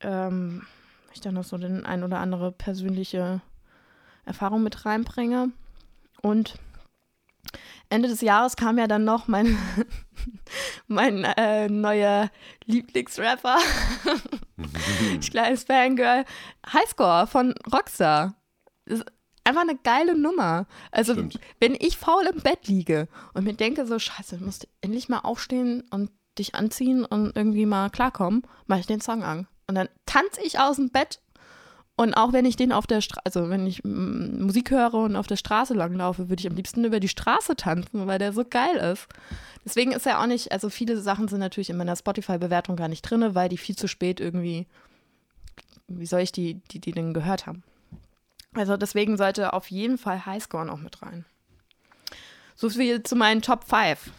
[0.00, 0.66] Ähm,
[1.12, 3.40] ich dann noch so den ein oder andere persönliche
[4.24, 5.52] Erfahrung mit reinbringe.
[6.22, 6.58] Und
[7.88, 9.56] Ende des Jahres kam ja dann noch mein,
[10.88, 12.30] mein äh, neuer
[12.64, 13.58] Lieblingsrapper,
[15.20, 16.24] ich kleines Fangirl,
[16.72, 18.34] Highscore von Rockstar.
[19.50, 20.68] Einfach eine geile Nummer.
[20.92, 21.40] Also, Stimmt.
[21.58, 25.18] wenn ich faul im Bett liege und mir denke so, scheiße, du musst endlich mal
[25.18, 26.08] aufstehen und
[26.38, 29.48] dich anziehen und irgendwie mal klarkommen, mache ich den Song an.
[29.66, 31.20] Und dann tanze ich aus dem Bett
[31.96, 35.16] und auch wenn ich den auf der Straße, also wenn ich mm, Musik höre und
[35.16, 38.44] auf der Straße langlaufe, würde ich am liebsten über die Straße tanzen, weil der so
[38.48, 39.08] geil ist.
[39.64, 43.02] Deswegen ist er auch nicht, also viele Sachen sind natürlich in meiner Spotify-Bewertung gar nicht
[43.02, 44.68] drin, weil die viel zu spät irgendwie,
[45.88, 47.64] wie soll ich die, die, die denn gehört haben.
[48.54, 51.24] Also deswegen sollte auf jeden Fall Highscore noch mit rein.
[52.54, 54.10] So viel zu meinen Top 5.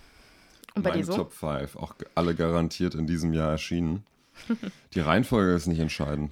[0.74, 1.14] Und bei dir so?
[1.14, 4.06] Top 5, auch alle garantiert in diesem Jahr erschienen.
[4.94, 6.32] Die Reihenfolge ist nicht entscheidend.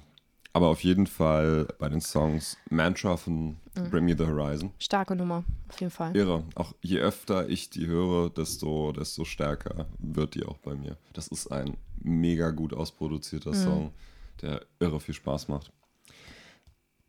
[0.52, 3.90] Aber auf jeden Fall bei den Songs Mantra von Mhm.
[3.90, 4.72] Bring Me the Horizon.
[4.78, 6.16] Starke Nummer, auf jeden Fall.
[6.16, 6.44] Irre.
[6.54, 10.96] Auch je öfter ich die höre, desto, desto stärker wird die auch bei mir.
[11.12, 13.92] Das ist ein mega gut ausproduzierter Song,
[14.42, 15.70] der irre viel Spaß macht.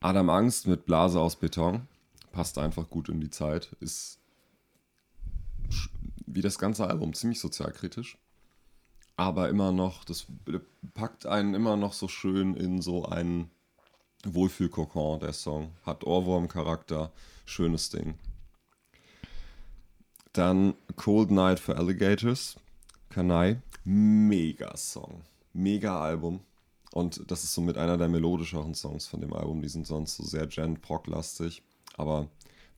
[0.01, 1.87] Adam Angst mit Blase aus Beton
[2.31, 4.19] passt einfach gut in die Zeit, ist
[6.25, 8.17] wie das ganze Album ziemlich sozialkritisch,
[9.15, 10.25] aber immer noch, das
[10.95, 13.51] packt einen immer noch so schön in so einen
[14.25, 15.71] Wohlfühlkokon, der Song.
[15.83, 17.11] Hat Ohrwurm-Charakter,
[17.45, 18.15] schönes Ding.
[20.33, 22.55] Dann Cold Night for Alligators,
[23.09, 25.21] Kanai, mega Song,
[25.53, 26.39] mega Album.
[26.93, 29.61] Und das ist somit einer der melodischeren Songs von dem Album.
[29.61, 31.63] Die sind sonst so sehr Gen-Proc-lastig.
[31.97, 32.27] Aber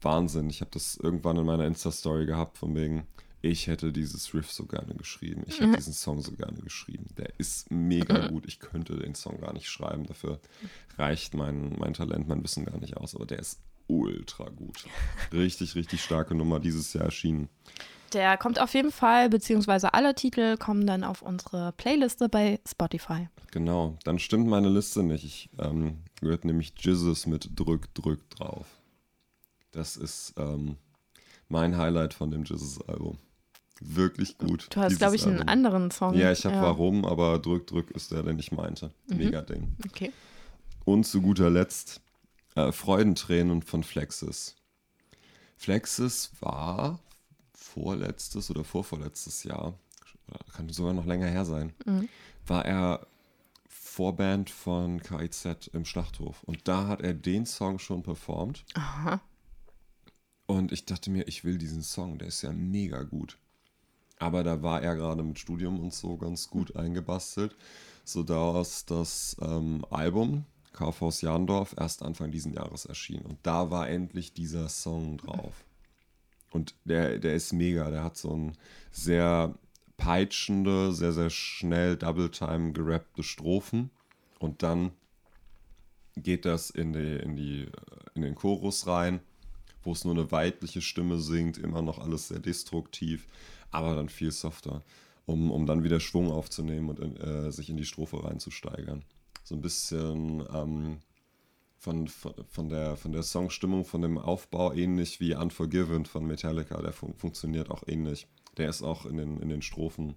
[0.02, 0.50] Wahnsinn.
[0.50, 3.08] Ich habe das irgendwann in meiner Insta-Story gehabt, von wegen,
[3.42, 5.44] ich hätte dieses Riff so gerne geschrieben.
[5.48, 7.08] Ich hätte diesen Song so gerne geschrieben.
[7.18, 8.46] Der ist mega gut.
[8.48, 10.06] Ich könnte den Song gar nicht schreiben.
[10.06, 10.40] Dafür
[10.98, 13.16] reicht mein, mein Talent, mein Wissen gar nicht aus.
[13.16, 14.86] Aber der ist ultra gut.
[15.32, 17.50] Richtig, richtig starke Nummer dieses Jahr erschienen.
[18.14, 23.28] Der kommt auf jeden Fall, beziehungsweise alle Titel kommen dann auf unsere Playliste bei Spotify.
[23.52, 25.24] Genau, dann stimmt meine Liste nicht.
[25.24, 28.68] Ich ähm, gehört nämlich Jizzes mit Drück, Drück drauf.
[29.72, 30.78] Das ist ähm,
[31.50, 33.18] mein Highlight von dem Jizzes-Album.
[33.82, 34.68] Wirklich gut.
[34.70, 35.50] Du hast, glaube ich, einen Album.
[35.50, 36.14] anderen Song.
[36.14, 38.92] Ja, ich habe Warum, aber Drück, Drück ist der, den ich meinte.
[39.08, 39.18] Mhm.
[39.18, 39.76] Mega Ding.
[39.88, 40.12] Okay.
[40.86, 42.02] Und zu guter Letzt
[42.56, 44.56] äh, Freudentränen von Flexis.
[45.58, 47.00] Flexis war
[47.54, 49.78] vorletztes oder vorvorletztes Jahr,
[50.54, 52.10] kann sogar noch länger her sein, Mhm.
[52.46, 53.08] war er
[53.68, 56.44] Vorband von KIZ im Schlachthof.
[56.44, 58.66] Und da hat er den Song schon performt.
[58.74, 59.22] Aha.
[60.48, 63.38] Und ich dachte mir, ich will diesen Song, der ist ja mega gut.
[64.20, 67.56] Aber da war er gerade mit Studium und so ganz gut eingebastelt,
[68.04, 73.22] sodass das ähm, Album Kaufhaus Jahndorf erst Anfang diesen Jahres erschien.
[73.22, 75.64] Und da war endlich dieser Song drauf.
[76.52, 77.90] Und der, der ist mega.
[77.90, 78.58] Der hat so ein
[78.92, 79.56] sehr
[79.98, 83.90] peitschende, sehr, sehr schnell Double-Time gerappte Strophen.
[84.40, 84.92] Und dann
[86.16, 87.68] geht das in, die, in, die,
[88.14, 89.20] in den Chorus rein,
[89.84, 93.28] wo es nur eine weibliche Stimme singt, immer noch alles sehr destruktiv,
[93.72, 94.84] aber dann viel softer,
[95.26, 99.04] um, um dann wieder Schwung aufzunehmen und in, äh, sich in die Strophe reinzusteigern.
[99.44, 101.00] So ein bisschen ähm,
[101.78, 106.82] von, von, von, der, von der Songstimmung, von dem Aufbau ähnlich wie Unforgiven von Metallica,
[106.82, 108.28] der fun funktioniert auch ähnlich.
[108.58, 110.16] Der ist auch in den, in den Strophen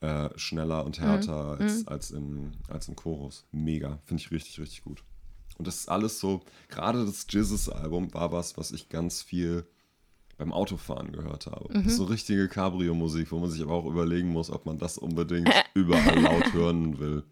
[0.00, 3.46] äh, schneller und härter als, als, im, als im Chorus.
[3.50, 5.02] Mega, finde ich richtig, richtig gut.
[5.58, 9.66] Und das ist alles so, gerade das Jizzes-Album war was, was ich ganz viel
[10.36, 11.72] beim Autofahren gehört habe.
[11.72, 14.98] Das ist so richtige Cabrio-Musik, wo man sich aber auch überlegen muss, ob man das
[14.98, 17.24] unbedingt überall laut hören will.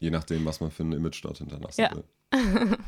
[0.00, 1.90] Je nachdem, was man für ein Image dort hinterlassen Ja.
[1.94, 2.04] will.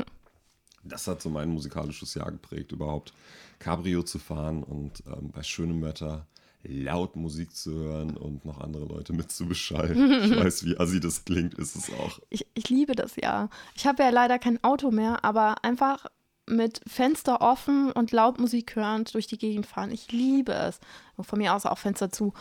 [0.85, 3.13] Das hat so mein musikalisches Jahr geprägt, überhaupt
[3.61, 6.27] Cabrio zu fahren und ähm, bei schönem Wetter
[6.65, 10.25] laut Musik zu hören und noch andere Leute mitzubeschallen.
[10.25, 12.19] Ich weiß, wie assi das klingt, ist es auch.
[12.31, 13.49] Ich, ich liebe das ja.
[13.77, 16.07] Ich habe ja leider kein Auto mehr, aber einfach
[16.49, 19.93] mit Fenster offen und laut Musik hörend durch die Gegend fahren.
[19.93, 20.81] Ich liebe es.
[21.17, 22.33] Und von mir aus auch Fenster zu.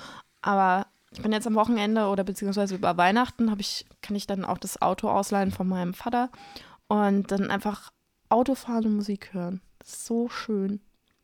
[0.41, 4.45] Aber ich bin jetzt am Wochenende oder beziehungsweise über Weihnachten habe ich, kann ich dann
[4.45, 6.29] auch das Auto ausleihen von meinem Vater
[6.87, 7.91] und dann einfach
[8.29, 9.61] Auto fahren und Musik hören.
[9.83, 10.79] So schön.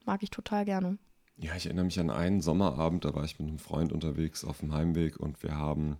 [0.05, 0.97] Mag ich total gerne.
[1.37, 4.59] Ja, ich erinnere mich an einen Sommerabend, da war ich mit einem Freund unterwegs auf
[4.59, 5.97] dem Heimweg und wir haben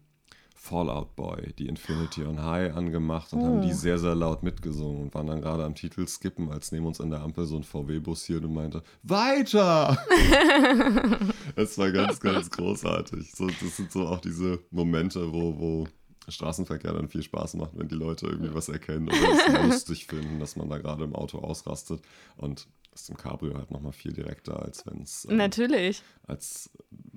[0.59, 5.13] Fallout Boy, die Infinity on High angemacht und haben die sehr, sehr laut mitgesungen und
[5.13, 8.25] waren dann gerade am Titel skippen, als neben uns an der Ampel so ein VW-Bus
[8.25, 9.97] hier und meinte, weiter!
[11.55, 13.31] das war ganz, ganz großartig.
[13.33, 15.87] So, das sind so auch diese Momente, wo, wo
[16.27, 20.39] Straßenverkehr dann viel Spaß macht, wenn die Leute irgendwie was erkennen oder es lustig finden,
[20.39, 22.01] dass man da gerade im Auto ausrastet.
[22.35, 22.67] Und
[23.01, 26.03] ist im Cabrio halt nochmal viel direkter, als wenn es Natürlich.
[26.27, 26.69] als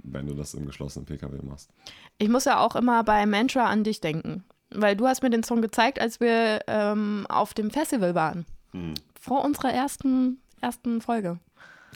[0.03, 1.71] wenn du das im geschlossenen PKW machst.
[2.19, 4.45] Ich muss ja auch immer bei Mantra an dich denken.
[4.73, 8.47] Weil du hast mir den Song gezeigt, als wir ähm, auf dem Festival waren.
[8.71, 8.95] Hm.
[9.21, 11.41] Vor unserer ersten, ersten Folge.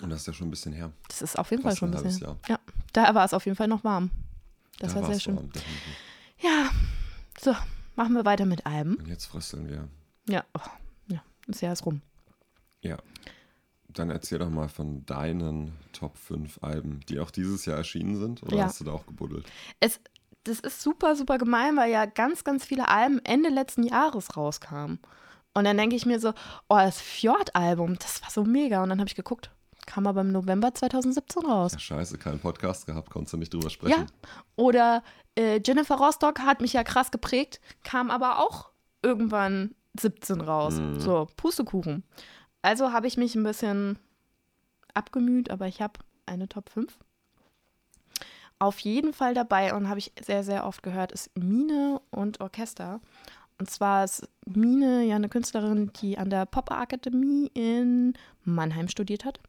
[0.03, 0.92] Und das ist ja schon ein bisschen her.
[1.09, 2.27] Das ist auf jeden Fall Fast schon ein bisschen.
[2.27, 2.59] halbes Ja,
[2.92, 4.11] da war es auf jeden Fall noch warm.
[4.81, 5.37] Das Da war sehr schön.
[5.37, 5.51] warm.
[6.40, 6.70] Ja,
[7.40, 7.55] so,
[7.94, 8.97] machen wir weiter mit Alben.
[8.97, 9.88] Und jetzt frösteln wir.
[10.29, 10.68] Ja, oh,
[11.12, 12.01] ja, das Jahr ist rum.
[12.81, 12.99] Ja.
[13.94, 18.42] Dann erzähl doch mal von deinen Top 5 Alben, die auch dieses Jahr erschienen sind.
[18.42, 18.64] Oder Ja.
[18.64, 19.46] hast du da auch gebuddelt?
[19.80, 20.00] Es,
[20.44, 24.98] das ist super, super gemein, weil ja ganz, ganz viele Alben Ende letzten Jahres rauskamen.
[25.54, 26.30] Und dann denke ich mir so,
[26.68, 28.83] oh, das Fjord-Album, das war so mega.
[28.83, 29.50] Und dann habe ich geguckt,
[29.87, 31.72] kam aber im November 2017 raus.
[31.72, 34.00] Ja, scheiße, keinen Podcast gehabt, konntest du nicht drüber sprechen.
[34.00, 34.07] Ja.
[34.57, 35.02] Oder
[35.38, 38.70] äh, Jennifer Rostock hat mich ja krass geprägt, kam aber auch
[39.02, 40.74] irgendwann 17 raus.
[40.74, 40.98] Mhm.
[41.00, 42.02] So, Pustekuchen.
[42.64, 43.98] Also habe ich mich ein bisschen
[44.94, 46.96] abgemüht, aber ich habe eine Top 5.
[48.59, 53.03] auf jeden Fall dabei und habe ich sehr, sehr oft gehört, ist Mine und Orchester.
[53.59, 59.40] Und zwar ist Mine ja eine Künstlerin, die an der Pop-Akademie in Mannheim studiert hat.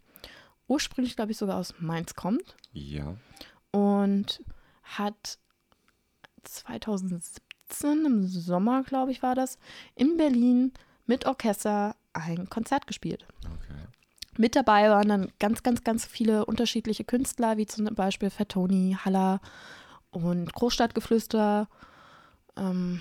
[0.68, 2.58] Ursprünglich, glaube ich, sogar aus Mainz kommt.
[2.74, 3.16] Ja.
[3.72, 4.44] Und
[4.84, 5.40] hat
[6.44, 9.58] 2017 im Sommer, glaube ich, war das,
[9.96, 10.74] in Berlin
[11.06, 13.26] mit Orchester ein Konzert gespielt.
[13.46, 13.80] Okay.
[14.38, 19.40] Mit dabei waren dann ganz, ganz, ganz viele unterschiedliche Künstler, wie zum Beispiel Fettoni, Haller
[20.12, 21.70] und Großstadtgeflüster.
[22.58, 23.00] Ähm,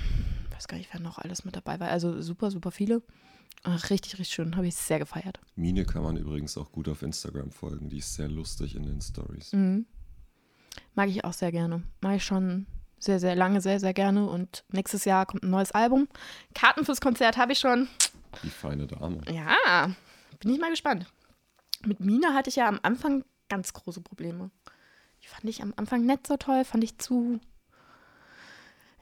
[0.52, 1.88] weiß gar nicht, wer noch alles mit dabei war.
[1.88, 3.02] Also super, super viele.
[3.64, 4.56] Ach, richtig, richtig schön.
[4.56, 5.40] Habe ich sehr gefeiert.
[5.56, 7.88] Mine kann man übrigens auch gut auf Instagram folgen.
[7.88, 9.52] Die ist sehr lustig in den Stories.
[9.52, 9.86] Mhm.
[10.94, 11.82] Mag ich auch sehr gerne.
[12.00, 12.66] Mag ich schon
[12.98, 14.28] sehr, sehr lange, sehr, sehr gerne.
[14.28, 16.08] Und nächstes Jahr kommt ein neues Album.
[16.54, 17.88] Karten fürs Konzert habe ich schon.
[18.42, 19.20] Die feine Dame.
[19.30, 19.90] Ja,
[20.40, 21.06] bin ich mal gespannt.
[21.84, 24.50] Mit Mina hatte ich ja am Anfang ganz große Probleme.
[25.22, 27.40] Die fand ich am Anfang nicht so toll, fand ich zu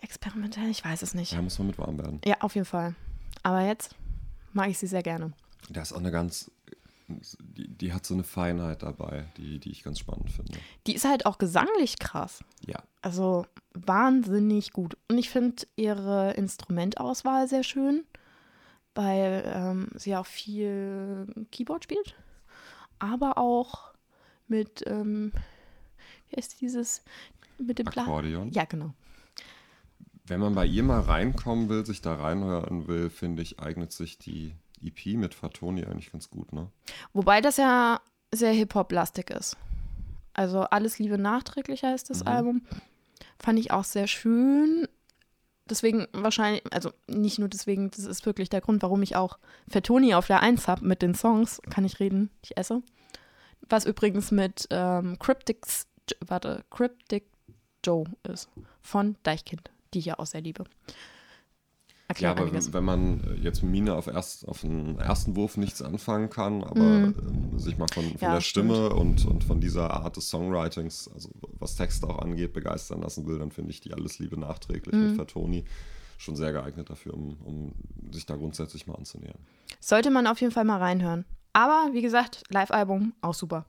[0.00, 1.32] experimentell, ich weiß es nicht.
[1.32, 2.20] Da muss man mit warm werden.
[2.24, 2.94] Ja, auf jeden Fall.
[3.42, 3.94] Aber jetzt
[4.52, 5.32] mag ich sie sehr gerne.
[5.70, 6.50] Da ist auch eine ganz,
[7.08, 10.58] die, die hat so eine Feinheit dabei, die, die ich ganz spannend finde.
[10.86, 12.44] Die ist halt auch gesanglich krass.
[12.66, 12.82] Ja.
[13.00, 14.96] Also wahnsinnig gut.
[15.08, 18.04] Und ich finde ihre Instrumentauswahl sehr schön,
[18.94, 22.14] weil ähm, sie auch viel Keyboard spielt,
[22.98, 23.92] aber auch
[24.48, 25.32] mit, ähm,
[26.28, 27.02] wie heißt dieses,
[27.58, 28.50] mit dem Akkordeon.
[28.52, 28.92] Ja, genau.
[30.26, 34.18] Wenn man bei ihr mal reinkommen will, sich da reinhören will, finde ich, eignet sich
[34.18, 36.68] die EP mit Fatoni eigentlich ganz gut, ne?
[37.12, 38.00] Wobei das ja
[38.32, 39.56] sehr Hip-Hop-lastig ist.
[40.32, 42.28] Also Alles Liebe nachträglich heißt das Mhm.
[42.28, 42.62] Album.
[43.38, 44.86] Fand ich auch sehr schön.
[45.72, 49.38] Deswegen wahrscheinlich, also nicht nur deswegen, das ist wirklich der Grund, warum ich auch
[49.70, 51.62] Fettoni auf der 1 habe mit den Songs.
[51.70, 52.82] Kann ich reden, ich esse.
[53.70, 55.86] Was übrigens mit ähm, Cryptics,
[56.26, 57.24] warte, Cryptic
[57.82, 58.50] Joe ist.
[58.82, 60.64] Von Deichkind, die ich ja auch sehr liebe.
[62.18, 65.34] Ja, Erklärt aber wenn, wenn man äh, jetzt mit Mine auf, erst, auf den ersten
[65.36, 67.14] Wurf nichts anfangen kann, aber Mhm.
[67.52, 71.08] ähm, sich mal von, von Ja, der Stimme und, und von dieser Art des Songwritings,
[71.14, 74.94] also was Texte auch angeht, begeistern lassen will, dann finde ich die Alles Liebe nachträglich
[74.94, 75.06] Mhm.
[75.08, 75.64] mit Fatoni
[76.18, 77.72] schon sehr geeignet dafür, um, um
[78.12, 79.38] sich da grundsätzlich mal anzunähern.
[79.80, 81.24] Sollte man auf jeden Fall mal reinhören.
[81.52, 83.66] Aber wie gesagt, Live-Album auch super.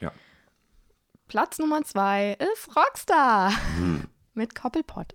[0.00, 0.12] Ja.
[1.28, 4.04] Platz Nummer zwei ist Rockstar Hm.
[4.34, 5.14] mit Koppelpot.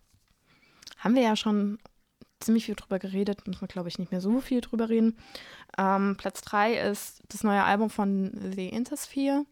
[0.97, 1.77] Haben wir ja schon
[2.39, 5.17] ziemlich viel drüber geredet, müssen wir, glaube ich, nicht mehr so viel drüber reden.
[5.77, 9.45] Ähm, Platz drei ist das neue Album von The Intersphere,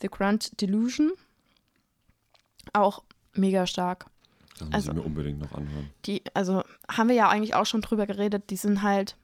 [0.00, 1.12] The Grand Delusion.
[2.72, 3.02] Auch
[3.34, 4.06] mega stark.
[4.58, 5.90] Das muss Also- ich mir unbedingt noch anhören.
[6.06, 9.16] Die, also haben wir ja eigentlich auch schon drüber geredet, die sind halt,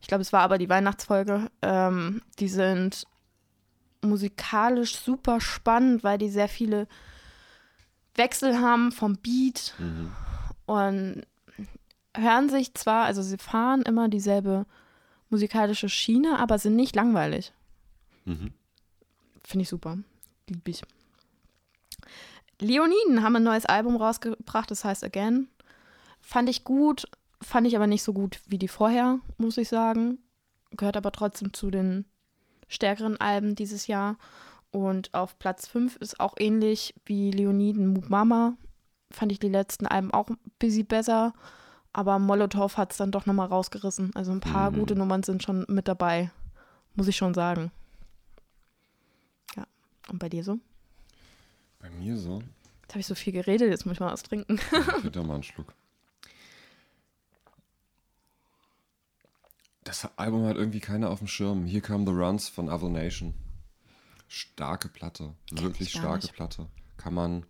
[0.00, 3.04] ich glaube, es war aber die Weihnachtsfolge, ähm, die sind
[4.02, 6.86] musikalisch super spannend, weil die sehr viele
[8.14, 10.12] Wechsel haben vom Beat Mhm.
[10.66, 11.22] und
[12.16, 14.66] hören sich zwar, also sie fahren immer dieselbe
[15.30, 17.52] musikalische Schiene, aber sind nicht langweilig.
[18.24, 18.52] Mhm.
[19.42, 19.98] Finde ich super.
[20.48, 20.82] Lieb ich.
[22.60, 25.48] Leoniden haben ein neues Album rausgebracht, das heißt Again.
[26.20, 27.04] Fand ich gut,
[27.42, 30.18] fand ich aber nicht so gut wie die vorher, muss ich sagen.
[30.70, 32.04] Gehört aber trotzdem zu den
[32.68, 34.16] stärkeren Alben dieses Jahr.
[34.70, 38.56] Und auf Platz 5 ist auch ähnlich wie Leoniden Moop Mama.
[39.10, 41.32] Fand ich die letzten Alben auch ein bisschen besser.
[41.94, 44.14] Aber Molotow hat es dann doch nochmal rausgerissen.
[44.14, 44.78] Also ein paar Mhm.
[44.80, 46.30] gute Nummern sind schon mit dabei.
[46.96, 47.70] Muss ich schon sagen.
[49.56, 49.64] Ja.
[50.10, 50.58] Und bei dir so?
[51.80, 52.42] Bei mir so.
[52.82, 54.58] Jetzt habe ich so viel geredet, jetzt muss ich mal was trinken.
[54.98, 55.72] Ich hätte mal einen Schluck.
[59.84, 61.66] Das Album hat irgendwie keiner auf dem Schirm.
[61.66, 63.34] Hier kam The Runs von Avil Nation.
[64.28, 65.34] Starke Platte.
[65.50, 66.32] Wirklich starke nicht.
[66.34, 66.66] Platte.
[66.96, 67.44] Kann man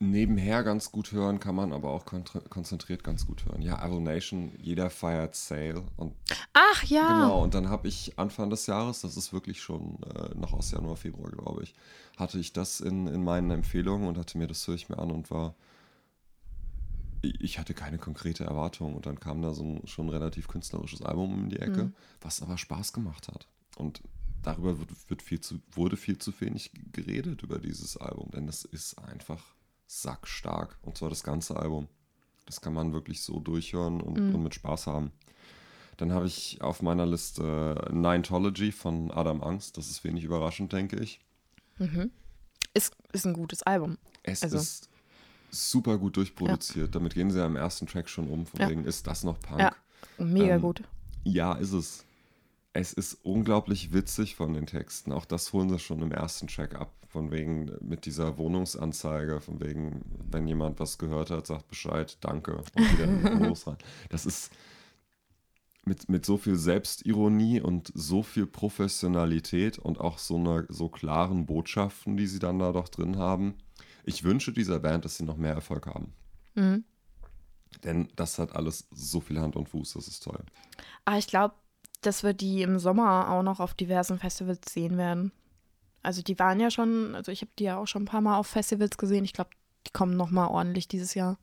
[0.00, 3.62] nebenher ganz gut hören, kann man aber auch konzentriert ganz gut hören.
[3.62, 5.84] Ja, Avil Nation, jeder feiert Sale.
[5.96, 6.14] Und
[6.52, 7.08] Ach ja.
[7.08, 10.70] Genau, und dann habe ich Anfang des Jahres, das ist wirklich schon äh, noch aus
[10.70, 11.74] Januar, Februar, glaube ich,
[12.16, 15.10] hatte ich das in, in meinen Empfehlungen und hatte mir das höre ich mir an
[15.10, 15.54] und war.
[17.22, 21.32] Ich hatte keine konkrete Erwartung und dann kam da so ein schon relativ künstlerisches Album
[21.34, 21.94] um die Ecke, Mhm.
[22.20, 23.48] was aber Spaß gemacht hat.
[23.76, 24.00] Und
[24.42, 28.64] darüber wird, wird viel zu, wurde viel zu wenig geredet über dieses Album, denn es
[28.64, 29.42] ist einfach
[29.88, 30.78] sackstark.
[30.82, 31.88] Und zwar das ganze Album.
[32.46, 34.34] Das kann man wirklich so durchhören und, Mhm.
[34.36, 35.10] und mit Spaß haben.
[35.96, 37.42] Dann habe ich auf meiner Liste
[37.90, 39.76] Nine'tology von Adam Angst.
[39.76, 41.20] Das ist wenig überraschend, denke ich.
[41.78, 42.10] Mhm.
[42.74, 43.98] Ist, ist ein gutes Album.
[44.22, 44.88] Es Also- ist
[45.50, 46.94] super gut durchproduziert.
[46.94, 48.46] Damit gehen sie ja im ersten Track schon um.
[48.46, 48.68] Von Ja.
[48.68, 49.60] wegen, ist das noch Punk?
[49.60, 49.74] Ja.
[50.18, 50.82] Mega Ähm, gut.
[51.24, 52.04] Ja, ist es.
[52.74, 55.10] Es ist unglaublich witzig von den Texten.
[55.10, 56.92] Auch das holen sie schon im ersten Track ab.
[57.08, 62.56] Von wegen mit dieser Wohnungsanzeige, von wegen, wenn jemand was gehört hat, sagt Bescheid, danke
[62.56, 63.78] und wieder in den Büros rein.
[64.10, 64.52] Das ist
[65.84, 71.46] mit, mit so viel Selbstironie und so viel Professionalität und auch so einer so klaren
[71.46, 73.54] Botschaften, die sie dann da doch drin haben.
[74.04, 76.12] Ich wünsche dieser Band, dass sie noch mehr Erfolg haben.
[76.54, 76.84] Mhm.
[77.84, 80.44] Denn das hat alles so viel Hand und Fuß, das ist toll.
[81.04, 81.54] Aber ich glaube,
[82.02, 85.32] dass wir die im Sommer auch noch auf diversen Festivals sehen werden.
[86.08, 88.38] Also die waren ja schon, also ich habe die ja auch schon ein paar Mal
[88.38, 89.26] auf Festivals gesehen.
[89.26, 89.50] Ich glaube,
[89.86, 91.38] die kommen noch mal ordentlich dieses Jahr.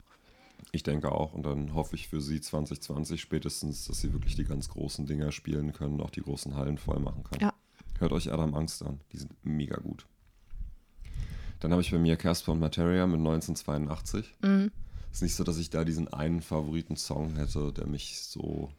[0.72, 1.34] Ich denke auch.
[1.34, 5.32] Und dann hoffe ich für sie 2020 spätestens, dass sie wirklich die ganz großen Dinger
[5.32, 7.42] spielen können, auch die großen Hallen voll machen können.
[7.42, 7.54] Ja.
[8.00, 9.02] Hört euch Adam Angst an.
[9.12, 10.08] Die sind mega gut.
[11.60, 14.34] Dann habe ich bei mir Casper und Materia mit 1982.
[14.42, 14.72] Mhm.
[15.12, 18.72] Ist nicht so, dass ich da diesen einen Favoriten-Song hätte, der mich so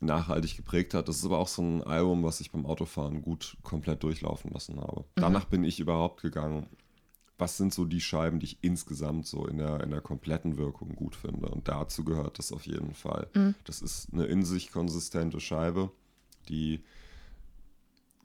[0.00, 1.08] nachhaltig geprägt hat.
[1.08, 4.80] Das ist aber auch so ein Album, was ich beim Autofahren gut komplett durchlaufen lassen
[4.80, 5.04] habe.
[5.14, 6.66] Danach bin ich überhaupt gegangen,
[7.38, 10.94] was sind so die Scheiben, die ich insgesamt so in der, in der kompletten Wirkung
[10.94, 11.48] gut finde.
[11.48, 13.28] Und dazu gehört das auf jeden Fall.
[13.64, 15.90] Das ist eine in sich konsistente Scheibe,
[16.48, 16.84] die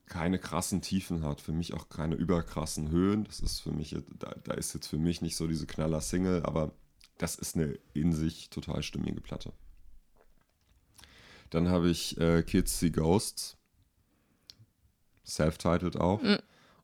[0.05, 3.23] keine krassen Tiefen hat, für mich auch keine überkrassen Höhen.
[3.23, 6.71] Das ist für mich, da, da ist jetzt für mich nicht so diese Knaller-Single, aber
[7.17, 9.53] das ist eine in sich total stimmige Platte.
[11.49, 13.57] Dann habe ich äh, Kids See Ghosts.
[15.25, 16.21] Self-titled auch.
[16.21, 16.37] Mhm.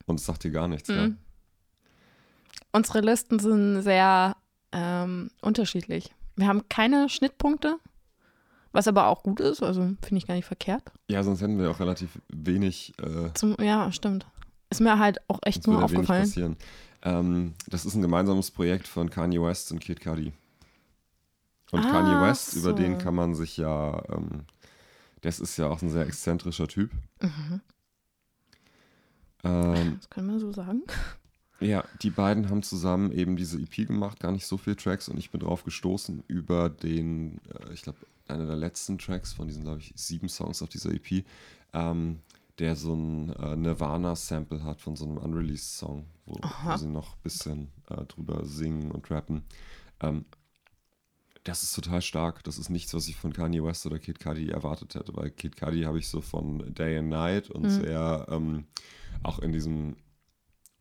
[0.06, 0.96] Und es sagt dir gar nichts, Mhm.
[0.96, 1.10] ja?
[2.74, 4.36] Unsere Listen sind sehr
[4.72, 6.14] ähm, unterschiedlich.
[6.36, 7.78] Wir haben keine Schnittpunkte,
[8.74, 10.92] was aber auch gut ist, also finde ich gar nicht verkehrt.
[11.10, 14.26] Ja, sonst hätten wir auch relativ wenig, äh, Zum, ja, stimmt.
[14.70, 16.58] Ist mir halt auch echt nur aufgefallen.
[17.04, 20.34] Ähm, das ist ein gemeinsames Projekt von Kanye West und Kid Cudi.
[21.72, 22.74] Und Ah, Kanye West, über so.
[22.76, 24.44] den kann man sich ja, ähm,
[25.22, 26.92] das ist ja auch ein sehr exzentrischer Typ.
[27.22, 27.62] Mhm.
[29.44, 30.84] Ähm, Das können wir so sagen.
[31.62, 35.18] Ja, die beiden haben zusammen eben diese EP gemacht, gar nicht so viele Tracks und
[35.18, 39.64] ich bin drauf gestoßen über den, äh, ich glaube, einer der letzten Tracks von diesen,
[39.64, 41.24] glaube ich, sieben Songs auf dieser EP,
[41.74, 42.20] ähm,
[42.60, 47.22] der so ein äh, Nirvana-Sample hat von so einem Unreleased-Song, wo, wo sie noch ein
[47.24, 49.44] bisschen äh, drüber singen und rappen.
[50.02, 50.26] Ähm,
[51.46, 52.44] das ist total stark.
[52.44, 55.56] Das ist nichts, was ich von Kanye West oder Kid Cudi erwartet hätte, weil Kid
[55.56, 58.66] Cudi habe ich so von Day and Night und sehr ähm,
[59.24, 59.96] auch in diesem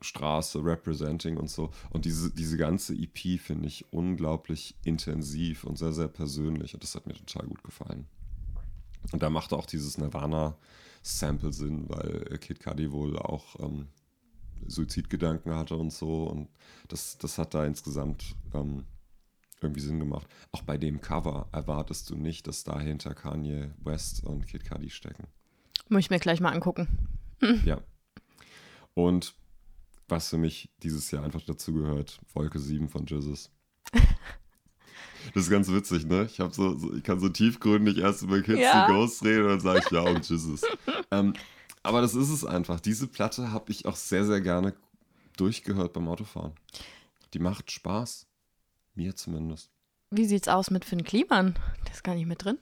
[0.00, 1.70] Straße, Representing und so.
[1.90, 6.72] Und diese, diese ganze EP finde ich unglaublich intensiv und sehr, sehr persönlich.
[6.72, 8.07] Und das hat mir total gut gefallen.
[9.12, 13.88] Und da macht auch dieses Nirvana-Sample Sinn, weil Kid Cudi wohl auch ähm,
[14.66, 16.24] Suizidgedanken hatte und so.
[16.24, 16.48] Und
[16.88, 18.85] das, das hat da insgesamt ähm,
[19.61, 20.27] irgendwie Sinn gemacht.
[20.53, 25.27] Auch bei dem Cover erwartest du nicht, dass dahinter Kanye West und Kid Cudi stecken.
[25.88, 26.88] Muss ich mir gleich mal angucken.
[27.64, 27.81] Ja.
[28.95, 29.35] Und
[30.09, 33.51] was für mich dieses Jahr einfach dazu gehört, Wolke 7 von Jesus.
[35.33, 36.29] Das ist ganz witzig, ne?
[36.31, 38.87] Ich, hab so, so, ich kann so tiefgründig erst über Kids Ja.
[38.87, 40.61] Ghost reden und dann sage ich ja und Jesus.
[41.11, 41.33] ähm,
[41.83, 42.79] aber das ist es einfach.
[42.79, 44.75] Diese Platte habe ich auch sehr, sehr gerne
[45.38, 46.53] durchgehört beim Autofahren.
[47.33, 48.27] Die macht Spaß.
[48.94, 49.70] Mir zumindest.
[50.11, 51.54] Wie sieht's aus mit Finn Kliman?
[51.87, 52.59] Der ist gar nicht mit drin.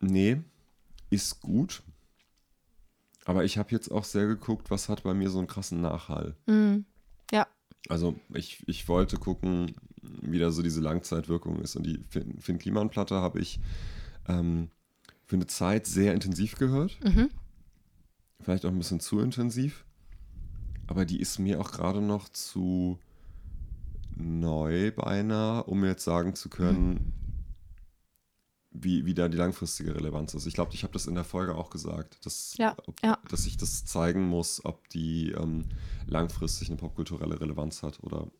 [0.00, 0.42] Nee,
[1.10, 1.82] ist gut.
[3.24, 6.36] Aber ich habe jetzt auch sehr geguckt, was hat bei mir so einen krassen Nachhall.
[6.46, 6.84] Mhm.
[7.32, 7.46] Ja.
[7.88, 11.76] Also ich, ich wollte gucken, wie da so diese Langzeitwirkung ist.
[11.76, 13.60] Und die Finn, Finn Kliman-Platte habe ich
[14.28, 14.70] ähm,
[15.24, 16.98] für eine Zeit sehr intensiv gehört.
[17.04, 17.30] Mhm.
[18.40, 19.84] Vielleicht auch ein bisschen zu intensiv.
[20.86, 22.98] Aber die ist mir auch gerade noch zu
[24.16, 27.12] neu beinahe, um jetzt sagen zu können,
[28.70, 30.46] wie, wie da die langfristige Relevanz ist.
[30.46, 33.18] Ich glaube, ich habe das in der Folge auch gesagt, dass, Ja, ob, ja.
[33.28, 35.66] dass ich das zeigen muss, ob die ähm,
[36.06, 38.30] langfristig eine popkulturelle Relevanz hat oder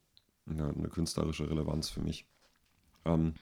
[0.47, 2.27] eine, eine künstlerische Relevanz für mich.
[3.05, 3.35] Ähm,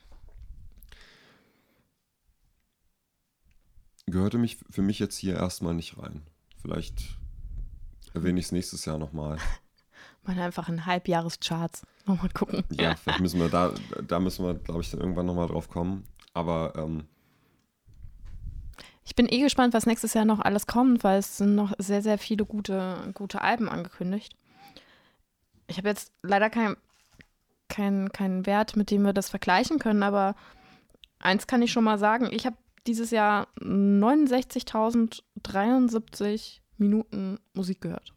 [4.07, 6.23] gehörte mich für mich jetzt hier erstmal nicht rein.
[6.61, 7.19] Vielleicht
[8.13, 9.39] erwähne ich es nächstes Jahr nochmal.
[10.27, 11.83] Mal einfach in Halbjahrescharts.
[12.07, 12.65] Nochmal gucken.
[12.71, 13.73] Ja, vielleicht müssen wir da,
[14.07, 16.05] da müssen wir, glaube ich, dann irgendwann nochmal drauf kommen.
[16.33, 17.05] Aber ähm,
[19.05, 22.03] Ich bin eh gespannt, was nächstes Jahr noch alles kommt, weil es sind noch sehr,
[22.03, 24.37] sehr viele gute, gute Alben angekündigt.
[25.67, 26.77] Ich habe jetzt leider keinen
[27.69, 30.35] kein, keinen Wert, mit dem wir das vergleichen können, aber
[31.19, 32.29] eins kann ich schon mal sagen.
[32.31, 32.57] Ich habe
[32.87, 38.14] dieses Jahr 69.073 Minuten Musik gehört.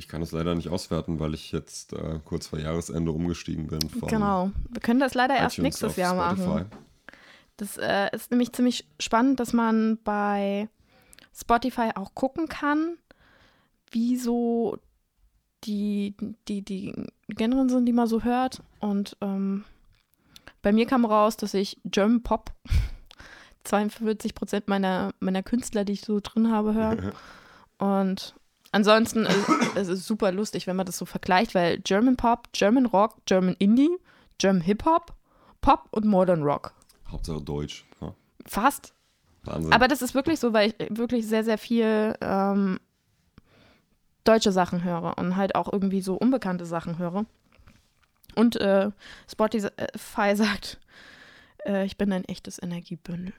[0.00, 3.80] Ich kann es leider nicht auswerten, weil ich jetzt äh, kurz vor Jahresende umgestiegen bin.
[4.08, 4.50] Genau.
[4.70, 6.48] Wir können das leider erst nächstes Jahr Spotify.
[6.48, 6.70] machen.
[7.58, 10.70] Das äh, ist nämlich ziemlich spannend, dass man bei
[11.38, 12.96] Spotify auch gucken kann,
[13.90, 14.78] wie so
[15.64, 16.14] die,
[16.48, 16.94] die, die
[17.28, 18.62] Genren sind, die man so hört.
[18.78, 19.64] Und ähm,
[20.62, 22.52] bei mir kam raus, dass ich German Pop
[23.64, 27.12] 42 Prozent meiner, meiner Künstler, die ich so drin habe, höre.
[27.78, 28.34] Und
[28.72, 32.86] ansonsten ist es ist super lustig, wenn man das so vergleicht, weil German Pop, German
[32.86, 33.96] Rock, German Indie,
[34.38, 35.14] German Hip Hop,
[35.60, 36.74] Pop und Modern Rock.
[37.08, 37.84] Hauptsache Deutsch.
[38.00, 38.14] Ja.
[38.46, 38.94] Fast.
[39.44, 39.72] Wahnsinn.
[39.72, 42.78] Aber das ist wirklich so, weil ich wirklich sehr, sehr viel ähm,
[44.24, 47.24] deutsche Sachen höre und halt auch irgendwie so unbekannte Sachen höre.
[48.36, 48.90] Und äh,
[49.28, 50.78] Spotify sagt,
[51.66, 53.34] äh, ich bin ein echtes Energiebündel.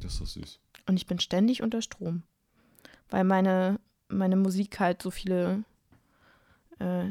[0.00, 0.60] das ist doch süß.
[0.86, 2.22] Und ich bin ständig unter Strom.
[3.10, 3.78] Weil meine,
[4.12, 5.64] meine Musik halt so viele,
[6.78, 7.04] äh,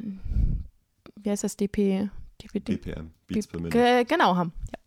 [1.16, 2.10] wie heißt das, DP?
[2.42, 2.78] DPD?
[2.78, 3.78] BPM, Beats per Minute.
[3.78, 4.54] Ge genau, haben.
[4.68, 4.80] Ja.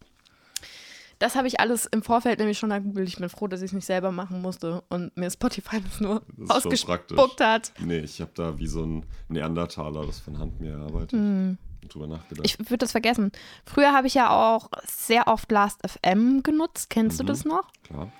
[1.20, 3.08] Das habe ich alles im Vorfeld nämlich schon gegoogelt.
[3.08, 6.22] Ich bin froh, dass ich es nicht selber machen musste und mir Spotify das nur
[6.36, 7.72] Das ausgespuckt hat.
[7.80, 11.58] Nee, ich habe da wie so ein Neandertaler das von Hand mir erarbeitet und
[11.88, 12.44] drüber nachgedacht.
[12.44, 13.30] Ich würde das vergessen.
[13.64, 16.90] Früher habe ich ja auch sehr oft Last FM genutzt.
[16.90, 17.26] Kennst Mhm.
[17.26, 17.70] du das noch?
[17.84, 18.10] Klar.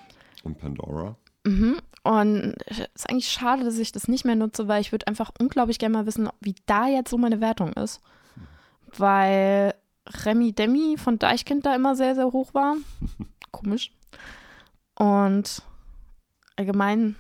[0.45, 1.17] Und Pandora.
[1.45, 1.79] Mhm.
[2.05, 5.33] Und es ist eigentlich schade, dass ich das nicht mehr nutze, weil ich würde einfach
[5.41, 8.01] unglaublich gerne mal wissen, wie da jetzt so meine Wertung ist.
[8.97, 9.75] Weil
[10.07, 12.77] Remi Demi von Deichkind da immer sehr, sehr hoch war.
[13.53, 13.91] Komisch.
[14.97, 15.63] Und
[16.57, 17.17] allgemein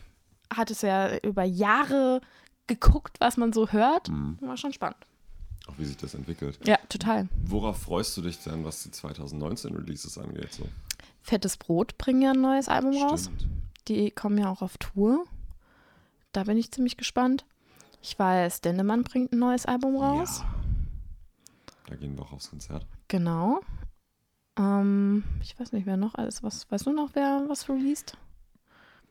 [0.54, 2.20] hat es ja über Jahre
[2.66, 4.10] geguckt, was man so hört.
[4.10, 4.36] Mhm.
[4.42, 4.98] War schon spannend.
[5.66, 6.58] Auch wie sich das entwickelt.
[6.66, 7.28] Ja, total.
[7.46, 10.52] Worauf freust du dich denn, was die 2019 Releases angeht?
[10.52, 10.68] So?
[11.22, 13.30] Fettes Brot bringen ja ein neues Album raus.
[13.88, 15.24] Die kommen ja auch auf Tour.
[16.32, 17.44] Da bin ich ziemlich gespannt.
[18.02, 20.40] Ich weiß, Dendemann bringt ein neues Album raus.
[20.40, 20.54] Ja.
[21.86, 22.86] Da gehen wir auch aufs Konzert.
[23.08, 23.60] Genau.
[24.58, 26.70] Ähm, ich weiß nicht, wer noch alles was.
[26.70, 28.16] Weißt du noch, wer was released?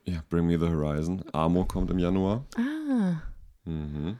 [0.04, 1.24] Ja, Bring Me the Horizon.
[1.32, 2.44] Amo kommt im Januar.
[2.56, 3.22] Ah.
[3.64, 4.18] Mhm.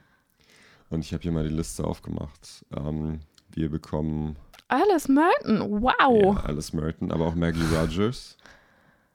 [0.91, 2.65] Und ich habe hier mal die Liste aufgemacht.
[2.75, 4.37] Ähm, wir bekommen
[4.69, 5.83] Alice Merton.
[5.83, 6.37] Wow.
[6.37, 8.37] ja, Alice Merton, aber auch Maggie Rogers.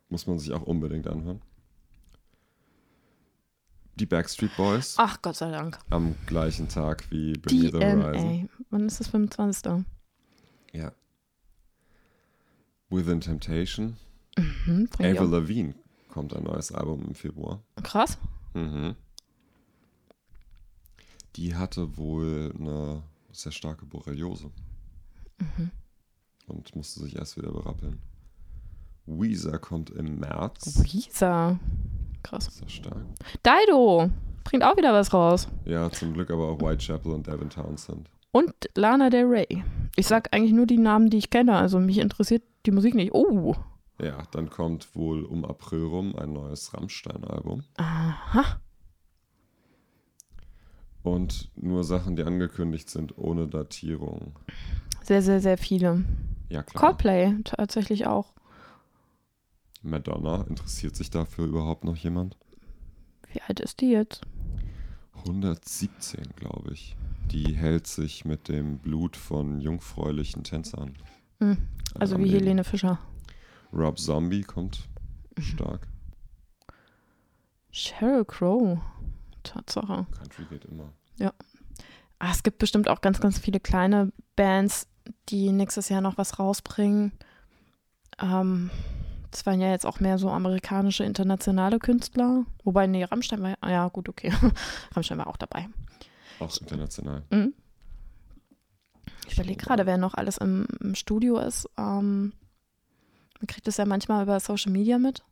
[0.10, 1.42] Muss man sich auch unbedingt anhören.
[3.96, 5.78] Die Backstreet Boys Ach, Gott sei Dank.
[5.90, 8.14] am gleichen Tag wie Bring Me the Horizon.
[8.48, 8.50] DNA.
[8.70, 9.86] Wann ist das 25.
[10.74, 10.92] Ja.
[12.90, 13.98] Within Temptation.
[14.38, 15.32] Mhm, auch.
[15.32, 15.76] Lavigne
[16.08, 17.62] kommt ein neues Album im Februar.
[17.84, 18.18] Krass.
[18.54, 18.96] Mhm.
[21.36, 24.50] Die hatte wohl eine sehr starke Borreliose
[25.40, 25.72] Mhm.
[26.48, 28.02] und musste sich erst wieder berappeln.
[29.10, 30.84] Weezer kommt im März.
[30.94, 31.60] Lisa.
[32.24, 32.48] Krass.
[32.48, 33.06] Ist das stark?
[33.46, 34.10] Dido.
[34.44, 35.48] Bringt auch wieder was raus.
[35.66, 38.10] Ja, zum Glück aber auch Whitechapel und Devin Townsend.
[38.32, 39.64] Und Lana Del Rey.
[39.96, 41.56] Ich sag eigentlich nur die Namen, die ich kenne.
[41.56, 43.14] Also mich interessiert die Musik nicht.
[43.14, 43.56] Oh.
[44.02, 47.64] Ja, dann kommt wohl um April rum ein neues Rammstein-Album.
[47.78, 48.60] Aha.
[51.04, 54.38] Und nur Sachen, die angekündigt sind, ohne Datierung.
[55.02, 56.06] Sehr, sehr, sehr viele.
[56.50, 56.84] Ja, klar.
[56.84, 58.34] Coldplay tatsächlich auch.
[59.82, 62.38] Madonna, interessiert sich dafür überhaupt noch jemand?
[63.32, 64.22] Wie alt ist die jetzt?
[65.26, 66.96] 117, glaube ich.
[67.32, 70.96] Die hält sich mit dem Blut von jungfräulichen Tänzern.
[71.40, 71.58] Hm.
[71.96, 72.40] Also am wie Leben.
[72.40, 73.00] Helene Fischer.
[73.72, 74.88] Rob Zombie kommt
[75.38, 75.42] Mhm.
[75.44, 75.88] stark.
[77.72, 78.80] Sheryl Crow.
[79.44, 80.06] Tatsache.
[80.18, 80.92] Country geht immer.
[82.22, 84.88] Ah, es gibt bestimmt auch ganz, ganz viele kleine Bands,
[85.30, 87.14] die nächstes Jahr noch was rausbringen.
[88.22, 88.70] Ähm,
[89.32, 92.46] das waren ja jetzt auch mehr so amerikanische, internationale Künstler.
[92.64, 94.34] Wobei, nee, Rammstein war, ah ja gut, okay.
[94.96, 95.70] Rammstein war auch dabei.
[96.40, 97.24] Auch international.
[97.30, 97.54] Mhm.
[99.28, 101.70] Ich überlege gerade, wer noch alles im, im Studio ist.
[101.78, 102.34] Ähm,
[103.40, 105.24] man kriegt das ja manchmal über Social Media mit.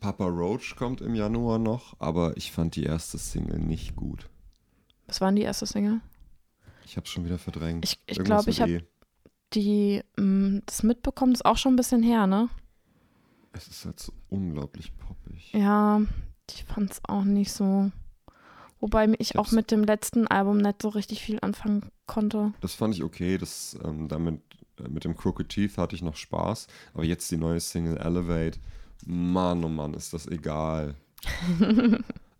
[0.00, 4.28] Papa Roach kommt im Januar noch, aber ich fand die erste Single nicht gut.
[5.06, 6.00] Was waren die erste Single?
[6.84, 7.84] Ich hab's schon wieder verdrängt.
[7.84, 8.84] Ich, ich glaube, ich mit habe E.
[9.56, 12.48] die ähm, das mitbekommen, ist auch schon ein bisschen her, ne?
[13.52, 15.52] Es ist halt so unglaublich poppig.
[15.52, 16.02] Ja,
[16.50, 17.90] ich fand es auch nicht so.
[18.80, 22.52] Wobei ich auch Selbst- mit dem letzten Album nicht so richtig viel anfangen konnte.
[22.60, 23.38] Das fand ich okay.
[23.38, 24.42] Das, ähm, damit,
[24.78, 26.66] äh, mit dem Crooked Teeth hatte ich noch Spaß.
[26.92, 28.58] Aber jetzt die neue Single Elevate.
[29.06, 30.94] Mann, oh Mann, ist das egal.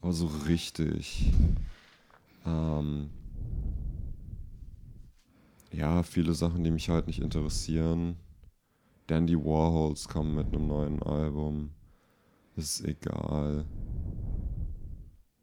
[0.02, 1.32] aber so richtig.
[2.44, 3.08] Ähm,
[5.76, 8.16] ja, viele Sachen, die mich halt nicht interessieren.
[9.06, 11.70] Dandy Warhols kommen mit einem neuen Album.
[12.56, 13.66] Ist egal.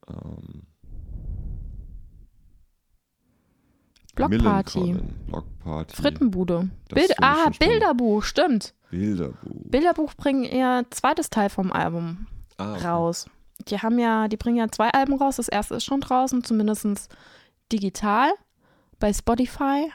[0.07, 0.63] Ähm,
[4.15, 4.95] Blockparty.
[5.27, 5.95] Blockparty.
[5.95, 6.69] Frittenbude.
[6.89, 7.49] Bild ah.
[7.59, 8.73] Bilderbuch, stimmt.
[8.89, 9.37] Bilderbuch.
[9.43, 12.27] Bilderbuch bringen ihr zweites Teil vom Album
[12.57, 12.85] ah, okay.
[12.85, 13.25] raus.
[13.67, 15.35] die haben ja, die bringen ja zwei Alben raus.
[15.35, 17.15] Das erste ist schon draußen, zumindest
[17.71, 18.31] digital
[18.99, 19.91] bei Spotify.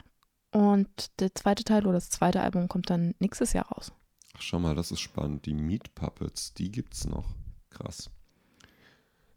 [0.51, 3.91] Und der zweite Teil oder das zweite Album kommt dann nächstes Jahr raus.
[4.35, 5.45] Ach, schau mal, das ist spannend.
[5.45, 7.35] Die Meat Puppets, die gibt's noch.
[7.69, 8.09] Krass.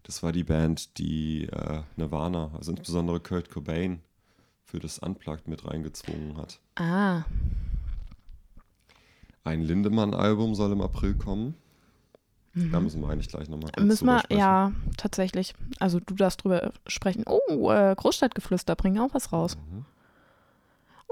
[0.04, 4.00] Das war die Band, die äh, Nirvana, also insbesondere Kurt Cobain,
[4.64, 6.58] für das Unplugged mit reingezwungen hat.
[6.76, 7.24] Ah,
[9.44, 11.54] Ein Lindemann-Album soll im April kommen.
[12.54, 13.86] Da müssen wir eigentlich gleich nochmal kurz Mhm.
[13.88, 14.38] müssen wir, sprechen.
[14.38, 15.54] ja, tatsächlich.
[15.80, 17.24] Also du darfst drüber sprechen.
[17.26, 19.56] Oh, äh, Großstadtgeflüster bringen auch was raus.
[19.56, 19.84] Mhm.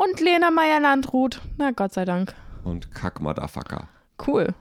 [0.02, 1.42] Und Lena Meyer-Landrut.
[1.58, 2.34] Na Gott sei Dank.
[2.64, 3.88] Und Kack Motherfucker.
[4.26, 4.54] Cool.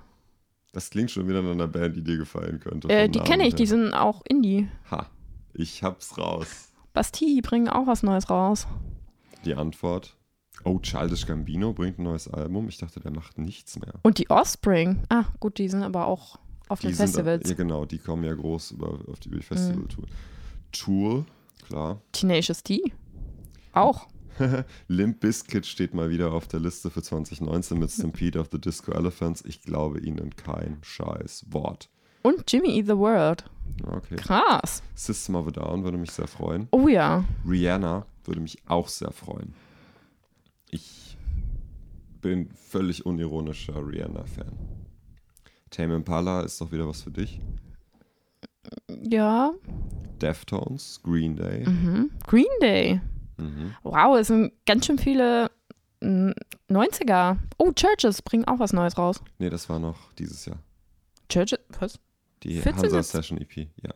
[0.73, 2.89] Das klingt schon wieder nach einer Band, die dir gefallen könnte.
[2.89, 3.57] Äh, die kenne ich, her.
[3.57, 4.67] die sind auch Indie.
[4.91, 5.07] Ha,
[5.53, 6.73] ich hab's raus.
[6.93, 8.67] Bastille bringen auch was Neues raus.
[9.45, 10.17] Die Antwort.
[10.65, 12.67] Oh, Childish Gambino bringt ein neues Album.
[12.67, 13.93] Ich dachte, der macht nichts mehr.
[14.03, 15.03] Und die Offspring.
[15.07, 16.37] Ah, gut, die sind aber auch
[16.67, 17.45] auf den Die sind- Festivals.
[17.45, 17.49] Mhm.
[17.49, 20.05] ja, genau, die kommen ja groß über, auf die, über die Festival-Tour.
[20.73, 21.25] Tour,
[21.65, 22.01] klar.
[22.11, 22.81] Tenacious D.
[23.71, 24.07] Auch.
[24.87, 28.91] Limp Bizkit steht mal wieder auf der Liste für 2019 mit Stampede of the Disco
[28.91, 29.43] Elephants.
[29.45, 31.89] Ich glaube ihnen kein scheiß Wort.
[32.21, 33.45] Und Jimmy Eat the World.
[33.85, 34.15] Okay.
[34.15, 34.83] Krass.
[34.95, 36.67] System of a Down würde mich sehr freuen.
[36.71, 37.23] Oh ja.
[37.47, 39.53] Rihanna würde mich auch sehr freuen.
[40.69, 41.17] Ich
[42.21, 44.51] bin völlig unironischer Rihanna-Fan.
[45.69, 47.39] Tame Impala ist doch wieder was für dich.
[49.03, 49.53] Ja.
[50.21, 51.65] Deftones, Green Day.
[51.65, 52.11] Mhm.
[52.27, 52.99] Green Day.
[53.39, 53.75] Mhm.
[53.83, 55.49] Wow, es sind ganz schön viele
[56.01, 56.31] mm,
[56.69, 57.37] 90er.
[57.57, 59.21] Oh, Churches bringen auch was Neues raus.
[59.37, 60.59] Nee, das war noch dieses Jahr.
[61.29, 61.59] Churches?
[61.79, 61.99] Was?
[62.43, 63.03] Die 14 Hansa?
[63.03, 63.67] Session EP.
[63.81, 63.93] Ja,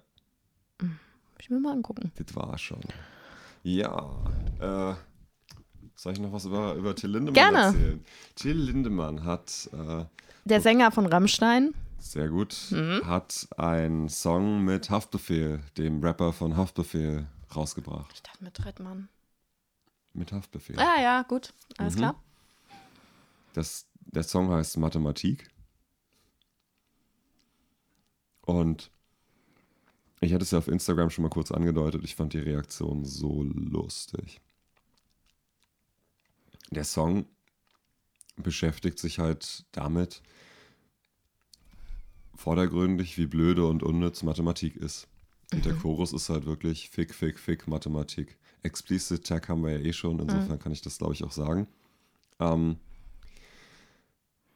[0.81, 0.89] Muss
[1.39, 2.11] ich mir mal angucken.
[2.15, 2.81] das war schon.
[3.63, 4.11] Ja,
[4.59, 4.93] äh,
[5.95, 7.57] soll ich noch was über, über Till Lindemann Gerne.
[7.67, 8.05] erzählen?
[8.35, 10.03] Till Lindemann hat äh,
[10.45, 11.73] Der Sänger von Rammstein.
[11.99, 12.57] Sehr gut.
[12.71, 13.01] Mhm.
[13.05, 18.11] Hat einen Song mit Haftbefehl, dem Rapper von Haftbefehl, rausgebracht.
[18.15, 19.07] Ich dachte mit Trettmann.
[20.14, 20.78] Mit Haftbefehl.
[20.80, 21.53] Ah ja, gut.
[21.78, 21.99] Alles Mhm.
[21.99, 22.24] klar.
[23.53, 25.49] Das, der Song heißt Mathematik.
[28.45, 28.91] Und
[30.20, 32.03] ich hatte es ja auf Instagram schon mal kurz angedeutet.
[32.03, 34.39] Ich fand die Reaktion so lustig.
[36.72, 37.26] Der Song
[38.36, 40.22] beschäftigt sich halt damit,
[42.36, 45.07] vordergründig, wie blöde und unnütz Mathematik ist.
[45.53, 48.38] Und der Chorus ist halt wirklich Fick, Fick, Fick, Mathematik.
[48.64, 51.68] Explicit Tag haben wir ja eh schon, insofern kann ich das, glaube ich, auch sagen.
[52.39, 52.78] Ähm,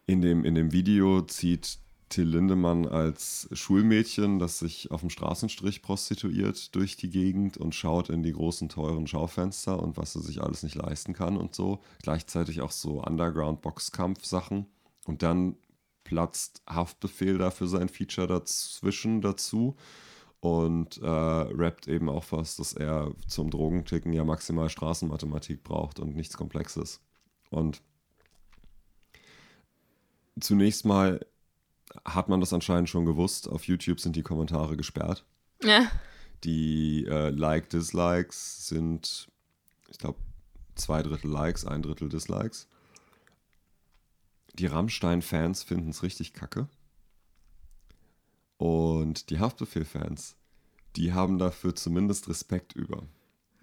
[0.05, 1.79] in, dem, in dem Video zieht
[2.09, 8.09] Till Lindemann als Schulmädchen, das sich auf dem Straßenstrich prostituiert, durch die Gegend und schaut
[8.09, 11.79] in die großen, teuren Schaufenster und was er sich alles nicht leisten kann und so.
[12.03, 14.67] Gleichzeitig auch so Underground-Boxkampf-Sachen.
[15.05, 15.57] Und dann
[16.05, 19.75] platzt Haftbefehl da für sein Feature dazwischen dazu
[20.39, 26.15] und äh, rappt eben auch was, dass er zum Drogenticken ja maximal Straßenmathematik braucht und
[26.15, 27.01] nichts Komplexes.
[27.49, 27.81] Und
[30.39, 31.25] zunächst mal
[32.05, 33.49] hat man das anscheinend schon gewusst.
[33.49, 35.25] Auf YouTube sind die Kommentare gesperrt.
[35.63, 35.89] Ja.
[36.43, 39.27] Die äh, Like-Dislikes sind,
[39.89, 40.19] ich glaube,
[40.75, 42.67] zwei Drittel Likes, ein Drittel Dislikes.
[44.53, 46.67] Die Rammstein-Fans finden es richtig kacke.
[48.57, 50.35] Und die Haftbefehl-Fans,
[50.95, 53.03] die haben dafür zumindest Respekt über.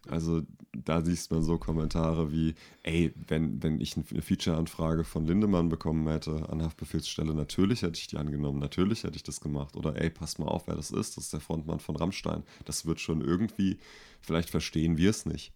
[0.09, 0.43] Also
[0.73, 6.07] da siehst man so Kommentare wie, ey, wenn, wenn ich eine Feature-Anfrage von Lindemann bekommen
[6.09, 9.77] hätte an Haftbefehlsstelle, natürlich hätte ich die angenommen, natürlich hätte ich das gemacht.
[9.77, 12.43] Oder ey, passt mal auf, wer das ist, das ist der Frontmann von Rammstein.
[12.67, 13.79] Das wird schon irgendwie,
[14.21, 15.53] vielleicht verstehen wir es nicht.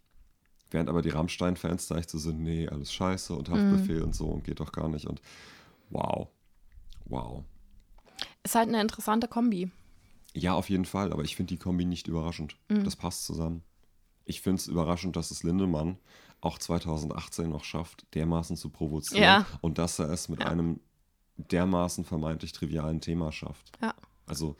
[0.70, 4.26] Während aber die Rammstein-Fans da echt so sind, nee, alles scheiße und Haftbefehl und so
[4.26, 5.06] und geht doch gar nicht.
[5.06, 5.20] Und
[5.90, 6.28] wow,
[7.04, 7.44] wow.
[8.48, 9.70] Ist halt eine interessante Kombi.
[10.32, 12.56] Ja, auf jeden Fall, aber ich finde die Kombi nicht überraschend.
[12.68, 13.62] Das passt zusammen.
[14.24, 15.98] Ich finde es überraschend, dass es Lindemann
[16.40, 19.46] auch 2018 noch schafft, dermaßen zu provozieren Ja.
[19.60, 20.46] und dass er es mit Ja.
[20.46, 20.80] einem
[21.36, 23.70] dermaßen vermeintlich trivialen Thema schafft.
[23.82, 23.92] Ja.
[24.24, 24.56] Also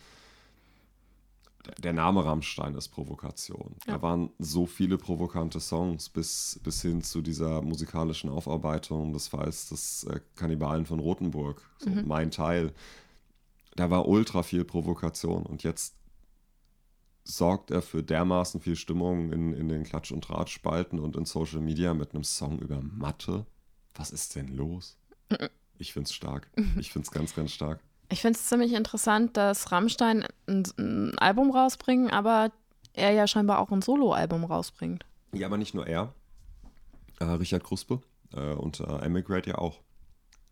[1.83, 3.77] der- Name Rammstein ist Provokation.
[3.87, 3.95] Ja.
[3.95, 9.71] Da waren so viele provokante Songs bis, bis hin zu dieser musikalischen Aufarbeitung des Falls
[9.71, 11.63] des äh, Kannibalen von Rothenburg.
[11.79, 12.07] So Mhm.
[12.07, 12.75] mein Teil.
[13.79, 15.95] Da war ultra viel Provokation und jetzt
[17.23, 21.61] sorgt er für dermaßen viel Stimmung in, in den Klatsch- und Drahtspalten und in Social
[21.61, 23.47] Media mit einem Song über Mathe.
[23.95, 24.97] Was ist denn los?
[25.79, 26.51] Ich find's stark.
[26.77, 27.79] Ich find's ganz, ganz stark.
[28.09, 32.51] Ich finde es ziemlich interessant, dass Rammstein ein, ein Album rausbringen, aber
[32.95, 35.07] er ja scheinbar auch ein Soloalbum rausbringt.
[35.33, 36.13] Ja, aber nicht nur er.
[37.21, 38.01] Äh, Richard Kruspe
[38.33, 39.79] äh, und äh, Emigrate ja auch.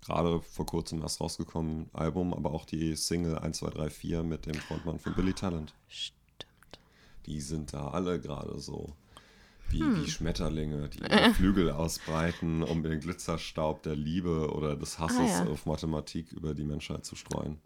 [0.06, 4.46] Gerade vor kurzem erst rausgekommen Album, aber auch die Single 1, 2, 3, 4 mit
[4.46, 5.74] dem Frontmann von Billy Talent.
[5.88, 6.16] Stimmt.
[7.26, 8.94] Die sind da alle gerade so
[9.68, 9.96] wie, Hm.
[10.04, 15.44] wie Schmetterlinge, die ihre Flügel ausbreiten, um den Glitzerstaub der Liebe oder des Hasses Ah,
[15.44, 15.50] ja.
[15.50, 17.58] auf Mathematik über die Menschheit zu streuen.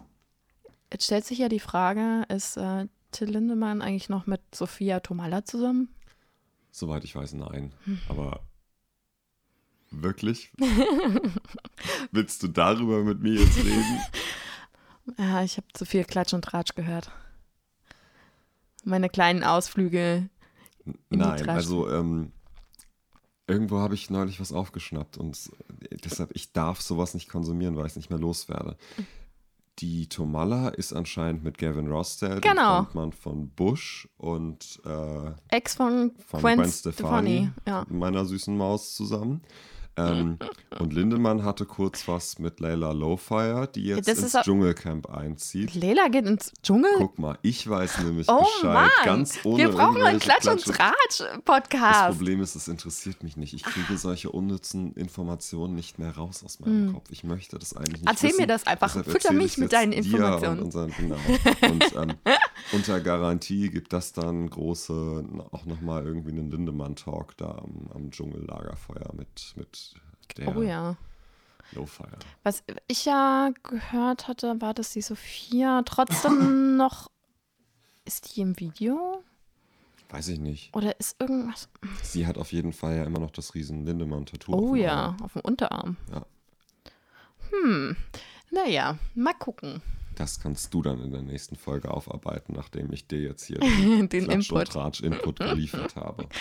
[0.93, 5.45] Jetzt stellt sich ja die Frage, ist äh, Till Lindemann eigentlich noch mit Sophia Tomalla
[5.45, 5.95] zusammen?
[6.71, 7.75] Soweit ich weiß, nein.
[7.85, 7.99] Hm.
[8.09, 8.41] Aber
[9.91, 10.53] wirklich?
[12.13, 13.99] Willst du darüber mit mir jetzt reden?
[15.19, 17.11] Ja, ich habe zu viel Klatsch und Tratsch gehört.
[18.85, 20.29] Meine kleinen Ausflüge.
[21.09, 22.31] Nein, also ähm,
[23.49, 25.37] irgendwo habe ich neulich was aufgeschnappt und
[25.91, 28.77] äh, deshalb, ich darf sowas nicht konsumieren, weil ich es nicht mehr loswerde.
[29.81, 32.83] Die Tomalla ist anscheinend mit Gavin Rossdale, Genau.
[32.83, 37.51] dem Frontmann von Bush und äh, Ex von, von Gwen, Gwen Stefani.
[37.51, 37.85] Stefani, Ja.
[37.89, 39.43] meiner süßen Maus, zusammen.
[39.97, 40.39] Ähm,
[40.79, 45.75] und Lindemann hatte kurz was mit Layla Lowfire, die jetzt das ins Dschungelcamp einzieht.
[45.75, 46.91] Leila geht ins Dschungel.
[46.99, 50.67] Guck mal, ich weiß nämlich oh Bescheid, Mann, ganz ohne wir brauchen einen Klatsch und
[50.67, 52.17] Das Tratsch-Podcast.
[52.19, 53.55] Problem ist, es interessiert mich nicht.
[53.55, 57.09] Ich kriege solche unnützen Informationen nicht mehr raus aus meinem Kopf.
[57.11, 58.09] Ich möchte das eigentlich nicht Hm.
[58.09, 58.41] Erzähl wissen.
[58.41, 58.89] mir das einfach.
[58.89, 60.61] Deshalb Fütter mich mit deinen Informationen.
[60.61, 61.17] Und, unseren, genau.
[61.63, 62.17] und ähm,
[62.73, 69.13] unter Garantie gibt das dann große, auch nochmal irgendwie einen Lindemann-Talk da am, am Dschungellagerfeuer
[69.15, 69.90] mit, mit
[70.35, 70.97] der Oh ja.
[71.73, 72.19] Lowfire.
[72.43, 77.07] Was ich ja gehört hatte, war, dass die Sophia trotzdem noch.
[78.05, 79.23] Ist die im Video?
[80.09, 80.75] Weiß ich nicht.
[80.75, 81.69] Oder ist irgendwas.
[82.03, 84.53] Sie hat auf jeden Fall ja immer noch das riesen Lindemann-Tattoo.
[84.53, 85.23] auf Oh dem ja, Arm.
[85.23, 85.97] auf dem Unterarm.
[86.11, 86.27] Ja.
[87.51, 87.97] Hm.
[88.51, 89.83] Naja, mal gucken.
[90.17, 94.09] Das kannst du dann in der nächsten Folge aufarbeiten, nachdem ich dir jetzt hier Den
[94.09, 94.69] Klatsch und Input.
[94.73, 96.27] Tratsch Input geliefert habe.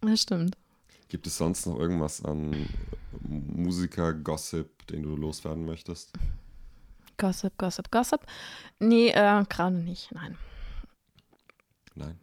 [0.00, 0.54] Das stimmt.
[1.08, 2.68] Gibt es sonst noch irgendwas an
[3.20, 6.12] Musiker-Gossip, den du loswerden möchtest?
[7.16, 8.20] Gossip, Gossip, Gossip.
[8.78, 10.12] Nee, äh, gerade nicht.
[10.12, 10.36] Nein.
[11.94, 12.18] Nein.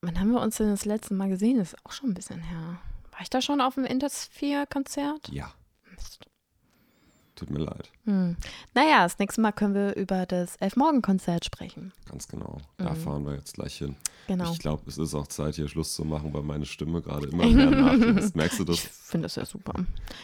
[0.00, 1.58] Wann haben wir uns denn das letzte Mal gesehen?
[1.58, 2.80] Das ist auch schon ein bisschen her.
[3.10, 5.28] War ich da schon auf dem Intersphere-Konzert?
[5.28, 5.52] Ja,
[5.90, 6.26] Mist.
[7.46, 7.90] Tut mir leid.
[8.04, 8.36] Hm.
[8.74, 11.92] Naja, das nächste Mal können wir über das Elfmorgen-Konzert sprechen.
[12.08, 12.58] Ganz genau.
[12.76, 13.90] Da fahren wir jetzt gleich hin.
[13.90, 13.94] Mhm.
[14.28, 14.52] Genau.
[14.52, 17.46] Ich glaube, es ist auch Zeit, hier Schluss zu machen, weil meine Stimme gerade immer
[17.48, 18.36] mehr nachlässt.
[18.36, 18.80] Merkst du Ich das?
[19.08, 19.74] finde das ja super.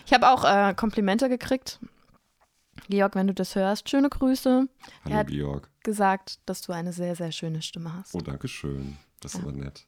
[0.06, 1.80] Ich habe auch äh, Komplimente gekriegt.
[2.88, 4.68] Georg, wenn du das hörst, schöne Grüße.
[5.04, 5.68] Hallo, hat- Georg.
[5.82, 8.14] Gesagt, dass du eine sehr, sehr schöne Stimme hast.
[8.14, 8.96] Oh, danke schön.
[9.20, 9.48] Das ist Ja.
[9.48, 9.86] aber nett.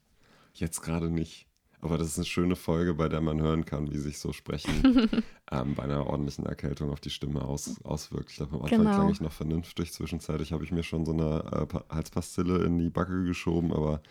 [0.54, 1.46] Jetzt gerade nicht.
[1.82, 5.08] Aber das ist eine schöne Folge, bei der man hören kann, wie sich so Sprechen
[5.50, 8.30] ähm, bei einer ordentlichen Erkältung auf die Stimme aus, auswirkt.
[8.30, 8.94] Ich glaube, am Anfang Genau.
[8.94, 9.92] klang ich noch vernünftig.
[9.92, 14.02] Zwischenzeitlich habe ich mir schon so eine äh, Pa- Halspastille in die Backe geschoben, aber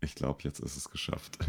[0.00, 1.38] ich glaube, jetzt ist es geschafft.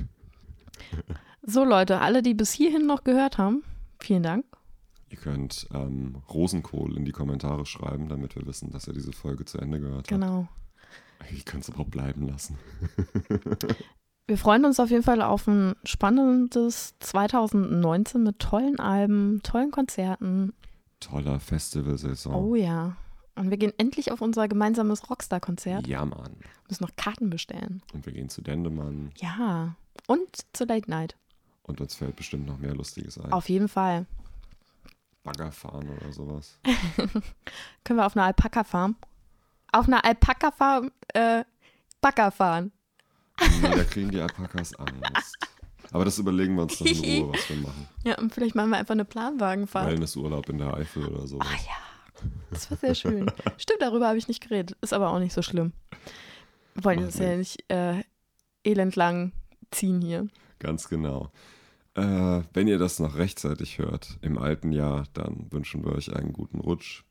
[1.48, 3.64] So, Leute, alle, die bis hierhin noch gehört haben,
[4.00, 4.46] vielen Dank.
[5.10, 9.46] Ihr könnt ähm, Rosenkohl in die Kommentare schreiben, damit wir wissen, dass ihr diese Folge
[9.46, 10.08] zu Ende gehört habt.
[10.10, 10.48] Genau.
[11.32, 12.58] Ich könnte es aber auch bleiben lassen.
[14.28, 20.54] Wir freuen uns auf jeden Fall auf ein spannendes 2019 mit tollen Alben, tollen Konzerten.
[21.00, 22.34] Toller Festivalsaison.
[22.34, 22.98] Oh ja.
[23.36, 25.86] Und wir gehen endlich auf unser gemeinsames Rockstar-Konzert.
[25.88, 26.38] Ja, Mann.
[26.70, 27.84] Müssen noch Karten bestellen.
[27.94, 29.76] Und wir gehen zu Dendemann Ja.
[30.08, 31.16] Und zur Late Night.
[31.64, 33.32] und uns fällt bestimmt noch mehr Lustiges ein.
[33.32, 34.06] Auf jeden Fall.
[35.24, 36.58] Bagger fahren oder sowas.
[37.84, 38.96] Können wir auf einer Alpaka-Farm?
[39.72, 41.44] Auf einer Alpaka-Farm äh,
[42.02, 42.72] Bagger fahren.
[43.40, 45.38] Nee, da kriegen die Alpakas Angst.
[45.92, 47.88] Aber das überlegen wir uns noch in Ruhe, was wir machen.
[48.04, 49.88] Ja, und vielleicht machen wir einfach eine Planwagenfahrt.
[49.88, 51.48] Wellnessurlaub in der Eifel oder sowas.
[51.50, 53.32] Ah ja, das war sehr schön.
[53.58, 54.78] Stimmt, darüber habe ich nicht geredet.
[54.82, 55.74] Ist aber auch nicht so schlimm.
[56.74, 58.04] Wir wollen Macht uns ja nicht äh,
[58.64, 59.32] elendlang
[59.72, 60.28] ziehen hier.
[60.60, 61.32] Ganz genau.
[61.94, 66.34] Äh, wenn ihr das noch rechtzeitig hört, im alten Jahr, dann wünschen wir euch einen
[66.34, 67.04] guten Rutsch.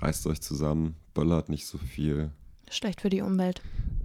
[0.00, 2.30] Reißt euch zusammen, böllert nicht so viel.
[2.70, 3.62] Schlecht für die Umwelt.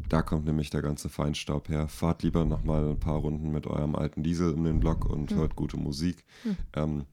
[0.10, 1.88] Da kommt nämlich der ganze Feinstaub her.
[1.90, 5.38] Fahrt lieber nochmal ein paar Runden mit eurem alten Diesel um den Block und Hm.
[5.38, 6.24] hört gute Musik.
[6.74, 7.06] Ähm,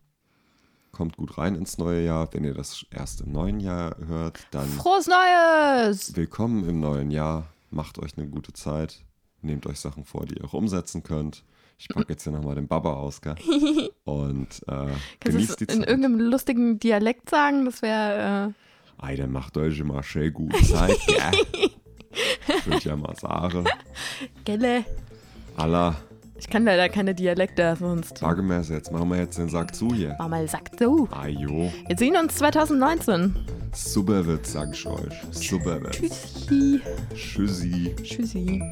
[0.92, 2.28] kommt gut rein ins neue Jahr.
[2.32, 6.14] Wenn ihr das erst im neuen Jahr hört, dann Frohes Neues!
[6.14, 7.48] willkommen im neuen Jahr.
[7.70, 9.02] Macht euch eine gute Zeit.
[9.42, 11.42] Nehmt euch Sachen vor, die ihr auch umsetzen könnt.
[11.78, 13.34] Ich packe jetzt hier nochmal den Baba aus, gell?
[14.04, 15.88] Und äh, Kannst du genießt die in Zeit.
[15.88, 17.64] irgendeinem lustigen Dialekt sagen?
[17.64, 18.54] Das wäre.
[18.98, 21.70] Ei, der macht euch immer schön gute Zeit, gell?
[22.48, 23.64] Ich würde ja mal sagen.
[24.44, 24.84] Gelle.
[25.56, 25.94] Allah,
[26.36, 28.18] Ich kann leider keine Dialekte sonst.
[28.18, 30.16] sage mir jetzt, machen wir jetzt den Sack zu hier.
[30.18, 31.08] Mama sagt so.
[31.12, 33.34] Ajo, Wir sehen uns 2019.
[33.72, 35.14] super wird, sag ich euch.
[35.30, 35.92] Super wird.
[35.94, 36.80] Tschüssi.
[37.14, 37.94] Tschüssi.
[38.02, 38.62] Tschüssi.